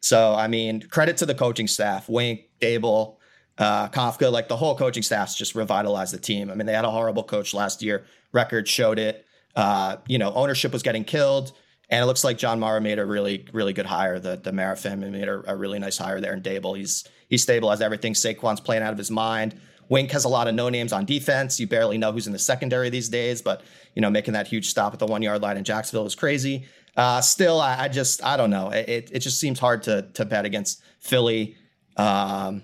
so, 0.00 0.34
I 0.34 0.48
mean, 0.48 0.80
credit 0.80 1.18
to 1.18 1.26
the 1.26 1.34
coaching 1.34 1.66
staff, 1.66 2.08
Wink, 2.08 2.42
Daboll, 2.60 3.16
uh, 3.58 3.88
Kafka, 3.88 4.30
like 4.32 4.48
the 4.48 4.56
whole 4.56 4.76
coaching 4.76 5.02
staff's 5.02 5.34
just 5.34 5.54
revitalized 5.54 6.12
the 6.12 6.18
team. 6.18 6.50
I 6.50 6.54
mean, 6.54 6.66
they 6.66 6.72
had 6.72 6.84
a 6.84 6.90
horrible 6.90 7.22
coach 7.22 7.54
last 7.54 7.82
year 7.82 8.04
record 8.32 8.68
showed 8.68 8.98
it. 8.98 9.24
Uh, 9.54 9.96
you 10.08 10.18
know, 10.18 10.32
ownership 10.34 10.72
was 10.72 10.82
getting 10.82 11.04
killed. 11.04 11.52
And 11.90 12.02
it 12.02 12.06
looks 12.06 12.24
like 12.24 12.38
John 12.38 12.58
Mara 12.58 12.80
made 12.80 12.98
a 12.98 13.04
really, 13.04 13.46
really 13.52 13.72
good 13.72 13.86
hire. 13.86 14.18
The 14.18 14.36
the 14.36 14.52
Mara 14.52 14.76
family 14.76 15.10
made 15.10 15.28
a, 15.28 15.52
a 15.52 15.54
really 15.54 15.78
nice 15.78 15.98
hire 15.98 16.20
there 16.20 16.32
in 16.32 16.42
Daboll. 16.42 16.76
He's 16.76 17.04
he 17.28 17.38
stabilized 17.38 17.82
everything. 17.82 18.14
Saquon's 18.14 18.60
playing 18.60 18.82
out 18.82 18.92
of 18.92 18.98
his 18.98 19.10
mind. 19.10 19.60
Wink 19.90 20.10
has 20.12 20.24
a 20.24 20.28
lot 20.28 20.48
of 20.48 20.54
no 20.54 20.70
names 20.70 20.92
on 20.92 21.04
defense. 21.04 21.60
You 21.60 21.66
barely 21.66 21.98
know 21.98 22.10
who's 22.10 22.26
in 22.26 22.32
the 22.32 22.38
secondary 22.38 22.88
these 22.88 23.10
days, 23.10 23.42
but 23.42 23.62
you 23.94 24.00
know, 24.00 24.10
making 24.10 24.32
that 24.32 24.48
huge 24.48 24.68
stop 24.68 24.94
at 24.94 24.98
the 24.98 25.06
one 25.06 25.20
yard 25.20 25.42
line 25.42 25.58
in 25.58 25.64
Jacksonville 25.64 26.04
was 26.04 26.14
crazy. 26.14 26.66
Uh, 26.96 27.20
still, 27.20 27.60
I, 27.60 27.84
I, 27.84 27.88
just 27.88 28.24
I 28.24 28.36
don't 28.36 28.50
know. 28.50 28.70
It 28.70 29.10
it 29.12 29.18
just 29.20 29.38
seems 29.38 29.58
hard 29.58 29.82
to 29.84 30.08
to 30.14 30.24
bet 30.24 30.46
against 30.46 30.82
Philly. 31.00 31.56
Um, 31.96 32.62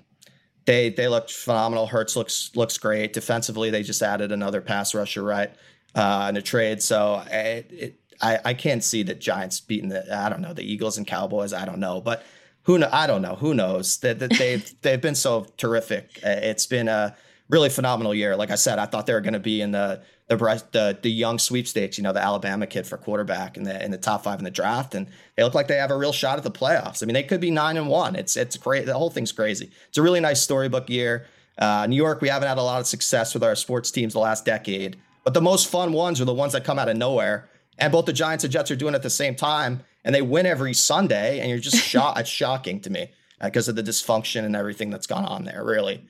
they 0.71 0.89
they 0.89 1.09
looked 1.09 1.33
phenomenal. 1.33 1.89
Hurts 1.89 2.15
looks 2.15 2.53
looks 2.55 2.79
great 2.79 3.13
defensively. 3.13 3.71
They 3.71 3.83
just 3.83 4.03
added 4.03 4.31
another 4.31 4.61
pass 4.61 4.95
rusher 4.95 5.21
right 5.25 5.51
uh, 5.97 6.27
in 6.29 6.37
a 6.37 6.43
trade. 6.43 6.81
So 6.81 7.25
it, 7.29 7.67
it, 7.73 8.01
I 8.23 8.39
I 8.45 8.55
can't 8.55 8.85
see 8.85 9.03
the 9.03 9.17
Giants 9.17 9.59
beating 9.59 9.89
the 9.89 10.17
I 10.17 10.29
don't 10.29 10.41
know 10.41 10.53
the 10.53 10.63
Eagles 10.63 10.97
and 10.97 11.05
Cowboys. 11.09 11.53
I 11.53 11.65
don't 11.65 11.81
know, 11.81 12.01
but 12.01 12.25
who 12.63 12.79
know, 12.79 12.89
I 12.93 13.09
don't 13.09 13.21
know 13.21 13.35
who 13.35 13.53
knows 13.53 13.99
that, 13.99 14.21
that 14.21 14.31
they've 14.39 14.73
they've 14.83 15.01
been 15.01 15.17
so 15.17 15.45
terrific. 15.57 16.21
It's 16.23 16.67
been 16.67 16.87
a 16.87 17.17
really 17.49 17.69
phenomenal 17.69 18.15
year. 18.15 18.37
Like 18.37 18.53
I 18.53 18.55
said, 18.55 18.79
I 18.79 18.87
thought 18.87 19.07
they 19.07 19.15
were 19.15 19.21
going 19.21 19.33
to 19.33 19.41
be 19.41 19.61
in 19.61 19.73
the 19.73 20.03
the 20.31 20.65
the 20.71 20.99
the 21.03 21.11
young 21.11 21.39
sweepstakes. 21.39 21.99
You 21.99 22.05
know, 22.05 22.13
the 22.13 22.23
Alabama 22.23 22.67
kid 22.67 22.87
for 22.87 22.97
quarterback 22.97 23.57
in 23.57 23.65
the 23.65 23.85
in 23.85 23.91
the 23.91 23.99
top 23.99 24.23
five 24.23 24.39
in 24.39 24.45
the 24.45 24.51
draft, 24.51 24.95
and 24.95 25.09
they 25.37 25.43
look 25.43 25.55
like 25.55 25.67
they 25.67 25.77
have 25.77 25.91
a 25.91 25.97
real 25.97 26.13
shot 26.13 26.39
at 26.39 26.45
the 26.45 26.51
playoffs. 26.51 27.03
I 27.03 27.07
mean, 27.07 27.15
they 27.15 27.25
could 27.25 27.41
be 27.41 27.51
nine 27.51 27.77
and 27.77 27.89
one. 27.89 28.15
It's 28.15 28.37
it's 28.37 28.57
great. 28.57 28.87
The 28.87 28.95
whole 28.95 29.11
thing's 29.11 29.33
crazy. 29.33 29.71
It's 29.89 29.99
a 29.99 30.03
really 30.03 30.21
nice 30.21 30.41
storybook 30.41 30.89
year. 30.89 31.27
Uh, 31.59 31.87
New 31.87 31.97
York, 31.97 32.21
we 32.21 32.29
haven't 32.29 32.49
had 32.49 32.59
a 32.59 32.63
lot 32.63 32.81
of 32.81 32.87
success 32.87 33.35
with 33.35 33.43
our 33.43 33.55
sports 33.55 33.91
teams 33.91 34.15
the 34.15 34.21
last 34.21 34.45
decade. 34.45 34.97
But 35.25 35.35
the 35.35 35.43
most 35.43 35.69
fun 35.69 35.93
ones 35.93 36.21
are 36.21 36.25
the 36.25 36.33
ones 36.33 36.55
that 36.55 36.65
come 36.65 36.79
out 36.79 36.89
of 36.89 36.97
nowhere. 36.97 37.51
And 37.77 37.93
both 37.93 38.07
the 38.07 38.13
Giants 38.13 38.45
and 38.45 38.53
Jets 38.53 38.71
are 38.71 38.77
doing 38.77 38.95
it 38.95 38.97
at 38.97 39.03
the 39.03 39.11
same 39.11 39.35
time, 39.35 39.83
and 40.05 40.15
they 40.15 40.23
win 40.23 40.47
every 40.47 40.75
Sunday. 40.75 41.41
And 41.41 41.51
you're 41.51 41.59
just 41.59 41.77
shocked. 41.85 42.21
it's 42.21 42.31
shocking 42.31 42.81
to 42.81 42.91
me 42.91 43.11
because 43.43 43.69
uh, 43.69 43.73
of 43.73 43.77
the 43.77 43.83
dysfunction 43.83 44.45
and 44.45 44.55
everything 44.55 44.91
that's 44.91 45.07
gone 45.07 45.25
on 45.25 45.45
there. 45.45 45.65
Really 45.65 46.07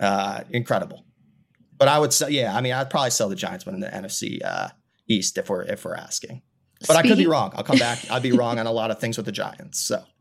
uh, 0.00 0.44
incredible. 0.50 1.04
But 1.78 1.88
I 1.88 1.98
would 1.98 2.12
say, 2.12 2.30
yeah, 2.30 2.54
I 2.56 2.60
mean, 2.60 2.72
I'd 2.72 2.90
probably 2.90 3.10
sell 3.10 3.28
the 3.28 3.36
Giants 3.36 3.64
winning 3.64 3.80
the 3.80 3.88
NFC 3.88 4.40
uh, 4.44 4.68
East 5.06 5.38
if 5.38 5.48
we're 5.48 5.62
if 5.62 5.84
we're 5.84 5.94
asking. 5.94 6.42
But 6.80 6.94
Speaking- 6.94 6.98
I 6.98 7.08
could 7.08 7.18
be 7.18 7.26
wrong. 7.26 7.52
I'll 7.56 7.64
come 7.64 7.78
back. 7.78 8.10
I'd 8.10 8.22
be 8.22 8.32
wrong 8.32 8.58
on 8.58 8.66
a 8.66 8.72
lot 8.72 8.90
of 8.90 8.98
things 9.00 9.16
with 9.16 9.26
the 9.26 9.32
Giants. 9.32 9.78
So. 9.78 10.02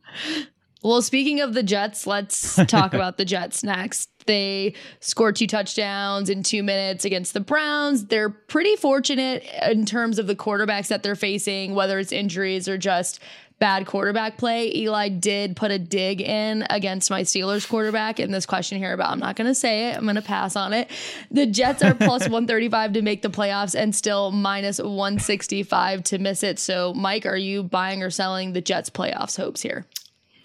Well, 0.84 1.02
speaking 1.02 1.42
of 1.42 1.56
the 1.56 1.64
Jets, 1.64 2.06
let's 2.06 2.56
talk 2.68 2.94
about 2.94 3.18
the 3.18 3.26
Jets 3.26 3.64
next. 3.64 4.10
They 4.28 4.76
scored 5.00 5.36
two 5.36 5.48
touchdowns 5.48 6.30
in 6.30 6.44
two 6.44 6.62
minutes 6.62 7.04
against 7.04 7.34
the 7.34 7.40
Browns. 7.40 8.06
They're 8.06 8.30
pretty 8.30 8.76
fortunate 8.76 9.44
in 9.68 9.86
terms 9.86 10.20
of 10.20 10.28
the 10.28 10.36
quarterbacks 10.36 10.88
that 10.90 11.02
they're 11.02 11.16
facing, 11.16 11.74
whether 11.74 11.98
it's 11.98 12.12
injuries 12.12 12.68
or 12.68 12.78
just 12.78 13.20
bad 13.60 13.86
quarterback 13.86 14.38
play. 14.38 14.72
Eli 14.76 15.10
did 15.10 15.56
put 15.56 15.72
a 15.72 15.80
dig 15.80 16.22
in 16.22 16.66
against 16.70 17.10
my 17.10 17.24
Steelers 17.24 17.68
quarterback 17.68 18.20
in 18.20 18.32
this 18.32 18.46
question 18.46 18.78
here 18.78 18.94
about 18.94 19.12
I'm 19.12 19.20
not 19.20 19.36
going 19.36 19.48
to 19.48 19.56
say 19.56 19.90
it. 19.90 19.98
I'm 19.98 20.04
going 20.04 20.16
to 20.16 20.22
pass 20.22 20.56
on 20.56 20.74
it. 20.74 20.90
The 21.32 21.46
Jets 21.46 21.82
are 21.84 21.96
plus 21.96 22.22
135 22.30 22.94
to 22.94 23.02
make 23.02 23.22
the 23.22 23.30
playoffs 23.30 23.76
and 23.76 23.96
still 23.96 24.32
minus 24.32 24.80
165 24.80 26.04
to 26.04 26.20
miss 26.20 26.44
it. 26.44 26.60
So, 26.60 26.94
Mike, 26.94 27.26
are 27.26 27.38
you 27.38 27.64
buying 27.64 28.04
or 28.04 28.10
selling 28.10 28.54
the 28.54 28.62
Jets 28.62 28.90
playoffs 28.90 29.38
hopes 29.38 29.62
here? 29.62 29.86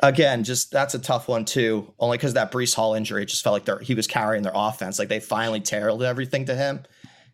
again, 0.02 0.42
just 0.44 0.70
that's 0.70 0.94
a 0.94 0.98
tough 0.98 1.28
one 1.28 1.44
too. 1.44 1.94
Only 1.98 2.18
because 2.18 2.34
that 2.34 2.52
Breece 2.52 2.74
Hall 2.74 2.94
injury 2.94 3.24
just 3.24 3.42
felt 3.42 3.66
like 3.66 3.82
he 3.82 3.94
was 3.94 4.06
carrying 4.06 4.42
their 4.42 4.52
offense. 4.54 4.98
Like 4.98 5.08
they 5.08 5.20
finally 5.20 5.60
tailored 5.60 6.02
everything 6.02 6.46
to 6.46 6.54
him. 6.54 6.82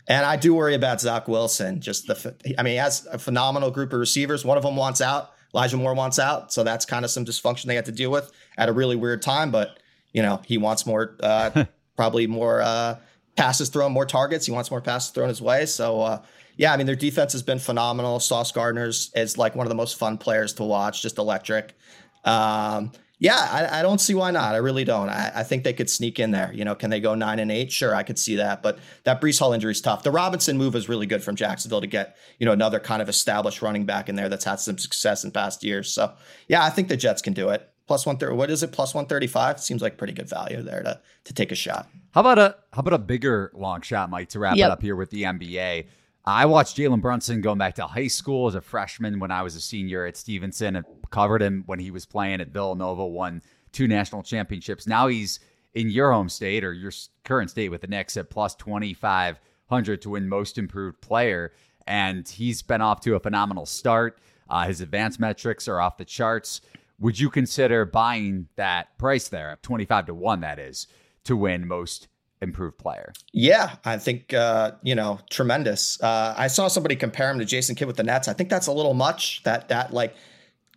And 0.07 0.25
I 0.25 0.37
do 0.37 0.55
worry 0.55 0.75
about 0.75 1.01
Zach 1.01 1.29
Wilson. 1.29 1.81
Just 1.81 2.07
the, 2.07 2.35
I 2.59 2.63
mean, 2.63 2.73
he 2.73 2.79
has 2.79 3.07
a 3.07 3.19
phenomenal 3.19 3.71
group 3.71 3.93
of 3.93 3.99
receivers. 3.99 4.45
One 4.45 4.57
of 4.57 4.63
them 4.63 4.77
wants 4.77 5.01
out. 5.01 5.33
Elijah 5.55 5.77
Moore 5.77 5.95
wants 5.95 6.19
out, 6.19 6.53
so 6.53 6.63
that's 6.63 6.85
kind 6.85 7.05
of 7.05 7.11
some 7.11 7.25
dysfunction 7.25 7.65
they 7.65 7.75
had 7.75 7.87
to 7.87 7.93
deal 7.93 8.11
with 8.11 8.31
at 8.57 8.69
a 8.69 8.73
really 8.73 8.97
weird 8.97 9.23
time. 9.23 9.51
But 9.51 9.79
you 10.13 10.23
know, 10.23 10.41
he 10.45 10.59
wants 10.59 10.87
more, 10.87 11.17
uh, 11.23 11.65
probably 11.97 12.27
more 12.27 12.61
uh, 12.61 12.99
passes 13.37 13.69
thrown, 13.69 13.93
more 13.93 14.07
targets. 14.07 14.47
He 14.47 14.53
wants 14.53 14.71
more 14.71 14.81
passes 14.81 15.11
thrown 15.11 15.29
his 15.29 15.43
way. 15.43 15.67
So. 15.67 16.01
Uh, 16.01 16.23
yeah, 16.59 16.73
I 16.73 16.77
mean, 16.77 16.87
their 16.87 16.97
defense 16.97 17.33
has 17.35 17.43
been 17.45 17.61
phenomenal. 17.61 18.19
Sauce 18.19 18.51
Gardner's 18.51 19.13
is 19.15 19.39
like 19.39 19.55
one 19.55 19.65
of 19.65 19.69
the 19.69 19.77
most 19.77 19.97
fun 19.97 20.19
players 20.19 20.53
to 20.55 20.65
watch, 20.65 21.03
just 21.03 21.19
electric. 21.19 21.79
Um, 22.25 22.91
yeah, 23.21 23.37
I, 23.37 23.81
I, 23.81 23.83
don't 23.83 24.01
see 24.01 24.15
why 24.15 24.31
not. 24.31 24.55
I 24.55 24.59
really 24.59 24.85
don't. 24.85 25.09
I, 25.09 25.33
I, 25.35 25.43
think 25.43 25.65
they 25.65 25.73
could 25.73 25.91
sneak 25.91 26.21
in 26.21 26.31
there. 26.31 26.53
You 26.53 26.65
know, 26.65 26.77
can 26.77 26.91
they 26.91 27.01
go 27.01 27.17
nine 27.17 27.41
and 27.41 27.51
eight? 27.51 27.73
Sure, 27.73 27.93
I 27.95 28.05
could 28.05 28.19
see 28.19 28.37
that. 28.37 28.63
But 28.63 28.79
that 29.05 29.21
Breece 29.21 29.41
Hall 29.41 29.53
injury 29.53 29.73
is 29.73 29.81
tough. 29.81 30.05
The 30.05 30.13
Robinson 30.13 30.57
move 30.57 30.77
is 30.77 30.89
really 30.89 31.07
good 31.07 31.23
from 31.23 31.35
Jacksonville 31.35 31.81
to 31.81 31.89
get 31.89 32.17
you 32.39 32.47
know 32.47 32.53
another 32.53 32.79
kind 32.79 33.03
of 33.03 33.09
established 33.09 33.61
running 33.61 33.85
back 33.85 34.09
in 34.09 34.15
there 34.15 34.29
that's 34.29 34.45
had 34.45 34.61
some 34.61 34.79
success 34.79 35.25
in 35.25 35.33
past 35.33 35.65
years. 35.65 35.93
So 35.93 36.13
yeah, 36.47 36.63
I 36.65 36.71
think 36.71 36.89
the 36.89 36.97
Jets 36.97 37.21
can 37.21 37.33
do 37.33 37.49
it. 37.49 37.69
Plus 37.89 38.07
one 38.07 38.19
thirty. 38.19 38.37
What 38.37 38.51
is 38.51 38.63
it? 38.63 38.71
Plus 38.71 38.95
one 38.95 39.07
thirty 39.07 39.27
five. 39.27 39.59
Seems 39.61 39.83
like 39.83 39.99
pretty 39.99 40.13
good 40.13 40.29
value 40.29 40.63
there 40.63 40.83
to 40.83 41.01
to 41.25 41.35
take 41.35 41.51
a 41.51 41.57
shot. 41.57 41.89
How 42.13 42.21
about 42.21 42.39
a 42.39 42.57
how 42.73 42.81
about 42.81 42.95
a 42.95 42.99
bigger 42.99 43.51
long 43.53 43.81
shot, 43.81 44.11
Mike, 44.11 44.29
to 44.31 44.39
wrap 44.39 44.57
yep. 44.57 44.69
it 44.69 44.73
up 44.73 44.83
here 44.83 44.95
with 44.95 45.11
the 45.11 45.25
NBA? 45.25 45.87
I 46.29 46.45
watched 46.45 46.77
Jalen 46.77 47.01
Brunson 47.01 47.41
going 47.41 47.57
back 47.57 47.77
to 47.77 47.87
high 47.87 48.07
school 48.07 48.49
as 48.49 48.55
a 48.55 48.61
freshman 48.61 49.19
when 49.19 49.31
I 49.31 49.41
was 49.41 49.57
a 49.57 49.63
senior 49.63 50.05
at 50.05 50.15
Stevenson 50.15 50.77
and 50.77 50.85
covered 51.09 51.41
him 51.41 51.63
when 51.65 51.79
he 51.79 51.91
was 51.91 52.05
playing 52.05 52.43
at 52.43 52.49
Villanova, 52.49 53.07
won 53.07 53.41
two 53.73 53.89
national 53.89 54.23
championships. 54.23 54.87
Now 54.87 55.07
he's 55.07 55.41
in 55.73 55.89
your 55.89 56.13
home 56.13 56.29
state 56.29 56.65
or 56.65 56.75
your 56.75 56.93
current 57.25 57.49
state 57.49 57.71
with 57.71 57.81
the 57.81 57.87
Knicks 57.87 58.19
at 58.19 58.29
plus 58.29 58.55
2,500 58.57 60.03
to 60.03 60.11
win 60.11 60.29
most 60.29 60.59
improved 60.59 61.01
player. 61.01 61.55
And 61.87 62.29
he's 62.29 62.61
been 62.61 62.83
off 62.83 63.01
to 63.03 63.15
a 63.15 63.21
phenomenal 63.21 63.65
start. 63.65 64.19
Uh, 64.51 64.67
his 64.67 64.83
advanced 64.83 65.19
metrics 65.19 65.67
are 65.67 65.81
off 65.81 65.97
the 65.97 66.05
charts. 66.05 66.61
Would 67.01 67.19
you 67.19 67.31
consider 67.31 67.87
buying 67.87 68.49
that 68.57 68.99
price 68.99 69.29
there, 69.29 69.59
25 69.63 70.07
to 70.07 70.15
1, 70.15 70.41
that 70.41 70.59
is, 70.59 70.89
to 71.25 71.39
win 71.39 71.67
most 71.67 72.09
improved 72.41 72.79
player. 72.79 73.13
Yeah, 73.33 73.77
I 73.85 73.99
think 73.99 74.33
uh, 74.35 74.73
you 74.83 74.95
know 74.95 75.19
tremendous. 75.31 76.01
Uh, 76.01 76.35
I 76.37 76.49
saw 76.49 76.69
somebody 76.69 76.97
compare 76.97 77.31
him 77.31 77.39
to 77.39 77.45
Jason 77.45 77.75
Kidd 77.75 77.87
with 77.87 77.97
the 77.97 78.03
Nets. 78.03 78.29
I 78.29 78.33
think 78.33 78.51
that's 78.51 78.67
a 78.67 78.73
little 78.73 78.95
much. 78.95 79.43
That 79.45 79.69
that 79.69 79.93
like 79.93 80.15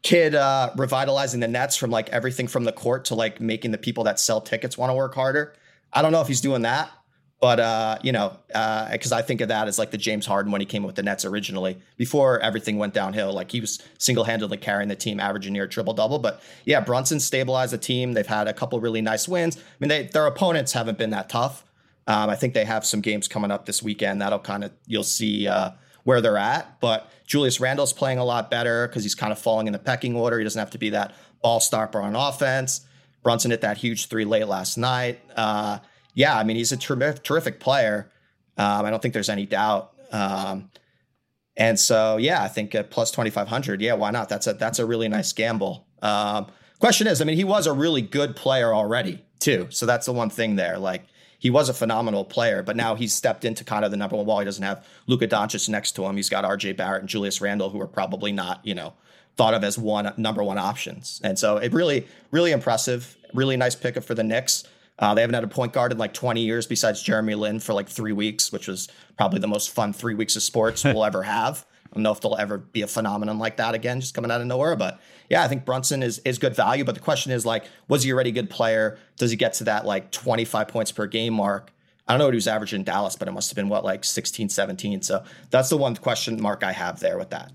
kid 0.01 0.33
uh, 0.35 0.71
revitalizing 0.77 1.39
the 1.39 1.47
Nets 1.47 1.75
from 1.75 1.91
like 1.91 2.09
everything 2.09 2.47
from 2.47 2.63
the 2.63 2.71
court 2.71 3.05
to 3.05 3.15
like 3.15 3.39
making 3.39 3.71
the 3.71 3.77
people 3.77 4.03
that 4.05 4.19
sell 4.19 4.41
tickets 4.41 4.77
want 4.77 4.89
to 4.89 4.95
work 4.95 5.13
harder. 5.13 5.53
I 5.93 6.01
don't 6.01 6.11
know 6.11 6.21
if 6.21 6.27
he's 6.27 6.41
doing 6.41 6.63
that, 6.63 6.89
but 7.41 7.59
uh, 7.59 7.97
you 8.03 8.11
know, 8.11 8.37
because 8.47 9.11
uh, 9.11 9.15
I 9.17 9.23
think 9.23 9.41
of 9.41 9.47
that 9.47 9.67
as 9.67 9.79
like 9.79 9.89
the 9.89 9.97
James 9.97 10.27
Harden 10.27 10.51
when 10.51 10.61
he 10.61 10.65
came 10.65 10.83
with 10.83 10.95
the 10.95 11.01
Nets 11.01 11.25
originally, 11.25 11.75
before 11.97 12.39
everything 12.39 12.77
went 12.77 12.93
downhill. 12.93 13.33
Like 13.33 13.51
he 13.51 13.59
was 13.59 13.81
single 13.97 14.23
handedly 14.23 14.57
carrying 14.57 14.89
the 14.89 14.95
team, 14.95 15.19
averaging 15.19 15.53
near 15.53 15.65
triple 15.65 15.93
double. 15.93 16.19
But 16.19 16.41
yeah, 16.65 16.81
Brunson 16.81 17.19
stabilized 17.19 17.73
the 17.73 17.79
team. 17.79 18.13
They've 18.13 18.27
had 18.27 18.47
a 18.47 18.53
couple 18.53 18.79
really 18.79 19.01
nice 19.01 19.27
wins. 19.27 19.57
I 19.57 19.61
mean, 19.79 19.89
they, 19.89 20.03
their 20.03 20.27
opponents 20.27 20.73
haven't 20.73 20.99
been 20.99 21.09
that 21.09 21.29
tough. 21.29 21.65
Um, 22.05 22.29
I 22.29 22.35
think 22.35 22.53
they 22.53 22.65
have 22.65 22.85
some 22.85 23.01
games 23.01 23.27
coming 23.27 23.49
up 23.49 23.65
this 23.65 23.81
weekend. 23.81 24.21
That'll 24.21 24.39
kind 24.39 24.63
of 24.63 24.71
you'll 24.85 25.03
see 25.03 25.47
uh, 25.47 25.71
where 26.03 26.21
they're 26.21 26.37
at. 26.37 26.79
But 26.79 27.09
Julius 27.25 27.59
Randle's 27.59 27.91
playing 27.91 28.19
a 28.19 28.25
lot 28.25 28.51
better 28.51 28.87
because 28.87 29.01
he's 29.01 29.15
kind 29.15 29.31
of 29.31 29.39
falling 29.39 29.65
in 29.65 29.73
the 29.73 29.79
pecking 29.79 30.15
order. 30.15 30.37
He 30.37 30.43
doesn't 30.43 30.59
have 30.59 30.71
to 30.71 30.77
be 30.77 30.91
that 30.91 31.15
ball 31.41 31.59
stopper 31.59 31.99
on 32.01 32.15
offense. 32.15 32.81
Brunson 33.23 33.49
hit 33.49 33.61
that 33.61 33.77
huge 33.77 34.07
three 34.09 34.25
late 34.25 34.47
last 34.47 34.77
night. 34.77 35.19
Uh, 35.35 35.79
yeah, 36.13 36.37
I 36.37 36.43
mean, 36.43 36.57
he's 36.57 36.71
a 36.71 36.77
ter- 36.77 37.13
terrific 37.13 37.59
player. 37.59 38.11
Um, 38.57 38.85
I 38.85 38.89
don't 38.89 39.01
think 39.01 39.13
there's 39.13 39.29
any 39.29 39.45
doubt. 39.45 39.93
Um, 40.11 40.69
and 41.57 41.79
so, 41.79 42.17
yeah, 42.17 42.43
I 42.43 42.47
think 42.47 42.73
at 42.75 42.91
plus 42.91 43.11
2,500, 43.11 43.81
yeah, 43.81 43.93
why 43.93 44.11
not? 44.11 44.29
That's 44.29 44.47
a, 44.47 44.53
that's 44.53 44.79
a 44.79 44.85
really 44.85 45.07
nice 45.07 45.31
gamble. 45.33 45.87
Um, 46.01 46.47
question 46.79 47.07
is, 47.07 47.21
I 47.21 47.25
mean, 47.25 47.35
he 47.37 47.43
was 47.43 47.67
a 47.67 47.73
really 47.73 48.01
good 48.01 48.35
player 48.35 48.73
already 48.73 49.23
too. 49.39 49.67
So 49.69 49.85
that's 49.85 50.05
the 50.05 50.13
one 50.13 50.29
thing 50.29 50.55
there. 50.55 50.77
Like 50.77 51.05
he 51.39 51.49
was 51.49 51.69
a 51.69 51.73
phenomenal 51.73 52.23
player, 52.25 52.63
but 52.63 52.75
now 52.75 52.95
he's 52.95 53.13
stepped 53.13 53.45
into 53.45 53.63
kind 53.63 53.83
of 53.83 53.91
the 53.91 53.97
number 53.97 54.15
one 54.15 54.25
wall. 54.25 54.39
He 54.39 54.45
doesn't 54.45 54.63
have 54.63 54.85
Luka 55.07 55.27
Doncic 55.27 55.67
next 55.69 55.93
to 55.93 56.05
him. 56.05 56.15
He's 56.15 56.29
got 56.29 56.43
RJ 56.43 56.77
Barrett 56.77 57.01
and 57.01 57.09
Julius 57.09 57.41
Randle, 57.41 57.69
who 57.69 57.81
are 57.81 57.87
probably 57.87 58.31
not, 58.31 58.61
you 58.63 58.75
know, 58.75 58.93
thought 59.37 59.53
of 59.53 59.63
as 59.63 59.77
one 59.77 60.13
number 60.17 60.43
one 60.43 60.57
options. 60.57 61.21
And 61.23 61.37
so 61.37 61.57
it 61.57 61.73
really, 61.73 62.07
really 62.31 62.51
impressive. 62.51 63.17
Really 63.33 63.57
nice 63.57 63.75
pickup 63.75 64.03
for 64.03 64.13
the 64.13 64.23
Knicks. 64.23 64.63
Uh, 65.01 65.15
they 65.15 65.21
haven't 65.21 65.33
had 65.33 65.43
a 65.43 65.47
point 65.47 65.73
guard 65.73 65.91
in 65.91 65.97
like 65.97 66.13
20 66.13 66.41
years 66.41 66.67
besides 66.67 67.01
Jeremy 67.01 67.33
Lin 67.33 67.59
for 67.59 67.73
like 67.73 67.89
three 67.89 68.13
weeks, 68.13 68.51
which 68.51 68.67
was 68.67 68.87
probably 69.17 69.39
the 69.39 69.47
most 69.47 69.71
fun 69.71 69.91
three 69.91 70.13
weeks 70.13 70.35
of 70.35 70.43
sports 70.43 70.83
we'll 70.83 71.03
ever 71.03 71.23
have. 71.23 71.65
I 71.91 71.95
don't 71.95 72.03
know 72.03 72.11
if 72.11 72.21
there'll 72.21 72.37
ever 72.37 72.59
be 72.59 72.83
a 72.83 72.87
phenomenon 72.87 73.37
like 73.37 73.57
that 73.57 73.75
again, 73.75 73.99
just 73.99 74.13
coming 74.13 74.31
out 74.31 74.39
of 74.39 74.47
nowhere. 74.47 74.77
But 74.77 75.01
yeah, 75.29 75.43
I 75.43 75.49
think 75.49 75.65
Brunson 75.65 76.03
is 76.03 76.19
is 76.19 76.37
good 76.37 76.55
value. 76.55 76.85
But 76.85 76.95
the 76.95 77.01
question 77.01 77.33
is 77.33 77.45
like, 77.45 77.65
was 77.89 78.03
he 78.03 78.13
already 78.13 78.29
a 78.29 78.33
good 78.33 78.49
player? 78.49 78.97
Does 79.17 79.31
he 79.31 79.35
get 79.35 79.53
to 79.55 79.65
that 79.65 79.85
like 79.85 80.11
25 80.11 80.69
points 80.69 80.91
per 80.91 81.05
game 81.05 81.33
mark? 81.33 81.73
I 82.07 82.13
don't 82.13 82.19
know 82.19 82.25
what 82.25 82.33
he 82.33 82.37
was 82.37 82.47
averaging 82.47 82.81
in 82.81 82.83
Dallas, 82.85 83.15
but 83.15 83.27
it 83.27 83.31
must 83.31 83.49
have 83.49 83.55
been 83.55 83.69
what 83.69 83.83
like 83.83 84.03
16, 84.03 84.49
17. 84.49 85.01
So 85.01 85.23
that's 85.49 85.69
the 85.69 85.77
one 85.77 85.95
question 85.95 86.41
mark 86.41 86.63
I 86.63 86.71
have 86.71 86.99
there 86.99 87.17
with 87.17 87.31
that. 87.31 87.51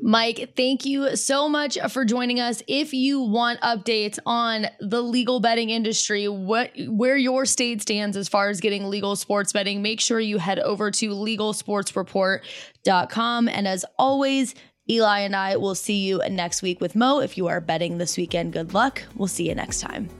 Mike, 0.00 0.54
thank 0.56 0.84
you 0.84 1.14
so 1.16 1.48
much 1.48 1.78
for 1.90 2.04
joining 2.04 2.40
us. 2.40 2.62
If 2.66 2.92
you 2.92 3.20
want 3.20 3.60
updates 3.60 4.18
on 4.26 4.66
the 4.80 5.00
legal 5.02 5.38
betting 5.40 5.70
industry, 5.70 6.26
what 6.28 6.72
where 6.88 7.16
your 7.16 7.46
state 7.46 7.80
stands 7.82 8.16
as 8.16 8.28
far 8.28 8.50
as 8.50 8.60
getting 8.60 8.90
legal 8.90 9.14
sports 9.16 9.52
betting, 9.52 9.82
make 9.82 10.00
sure 10.00 10.20
you 10.20 10.38
head 10.38 10.58
over 10.58 10.90
to 10.90 11.10
legalsportsreport.com. 11.10 13.48
And 13.48 13.68
as 13.68 13.84
always, 13.98 14.54
Eli 14.90 15.20
and 15.20 15.34
I 15.34 15.56
will 15.56 15.74
see 15.74 16.06
you 16.06 16.20
next 16.28 16.60
week 16.60 16.78
with 16.80 16.94
Mo. 16.94 17.20
If 17.20 17.38
you 17.38 17.48
are 17.48 17.60
betting 17.60 17.98
this 17.98 18.16
weekend, 18.16 18.52
good 18.52 18.74
luck. 18.74 19.02
We'll 19.14 19.28
see 19.28 19.48
you 19.48 19.54
next 19.54 19.80
time. 19.80 20.10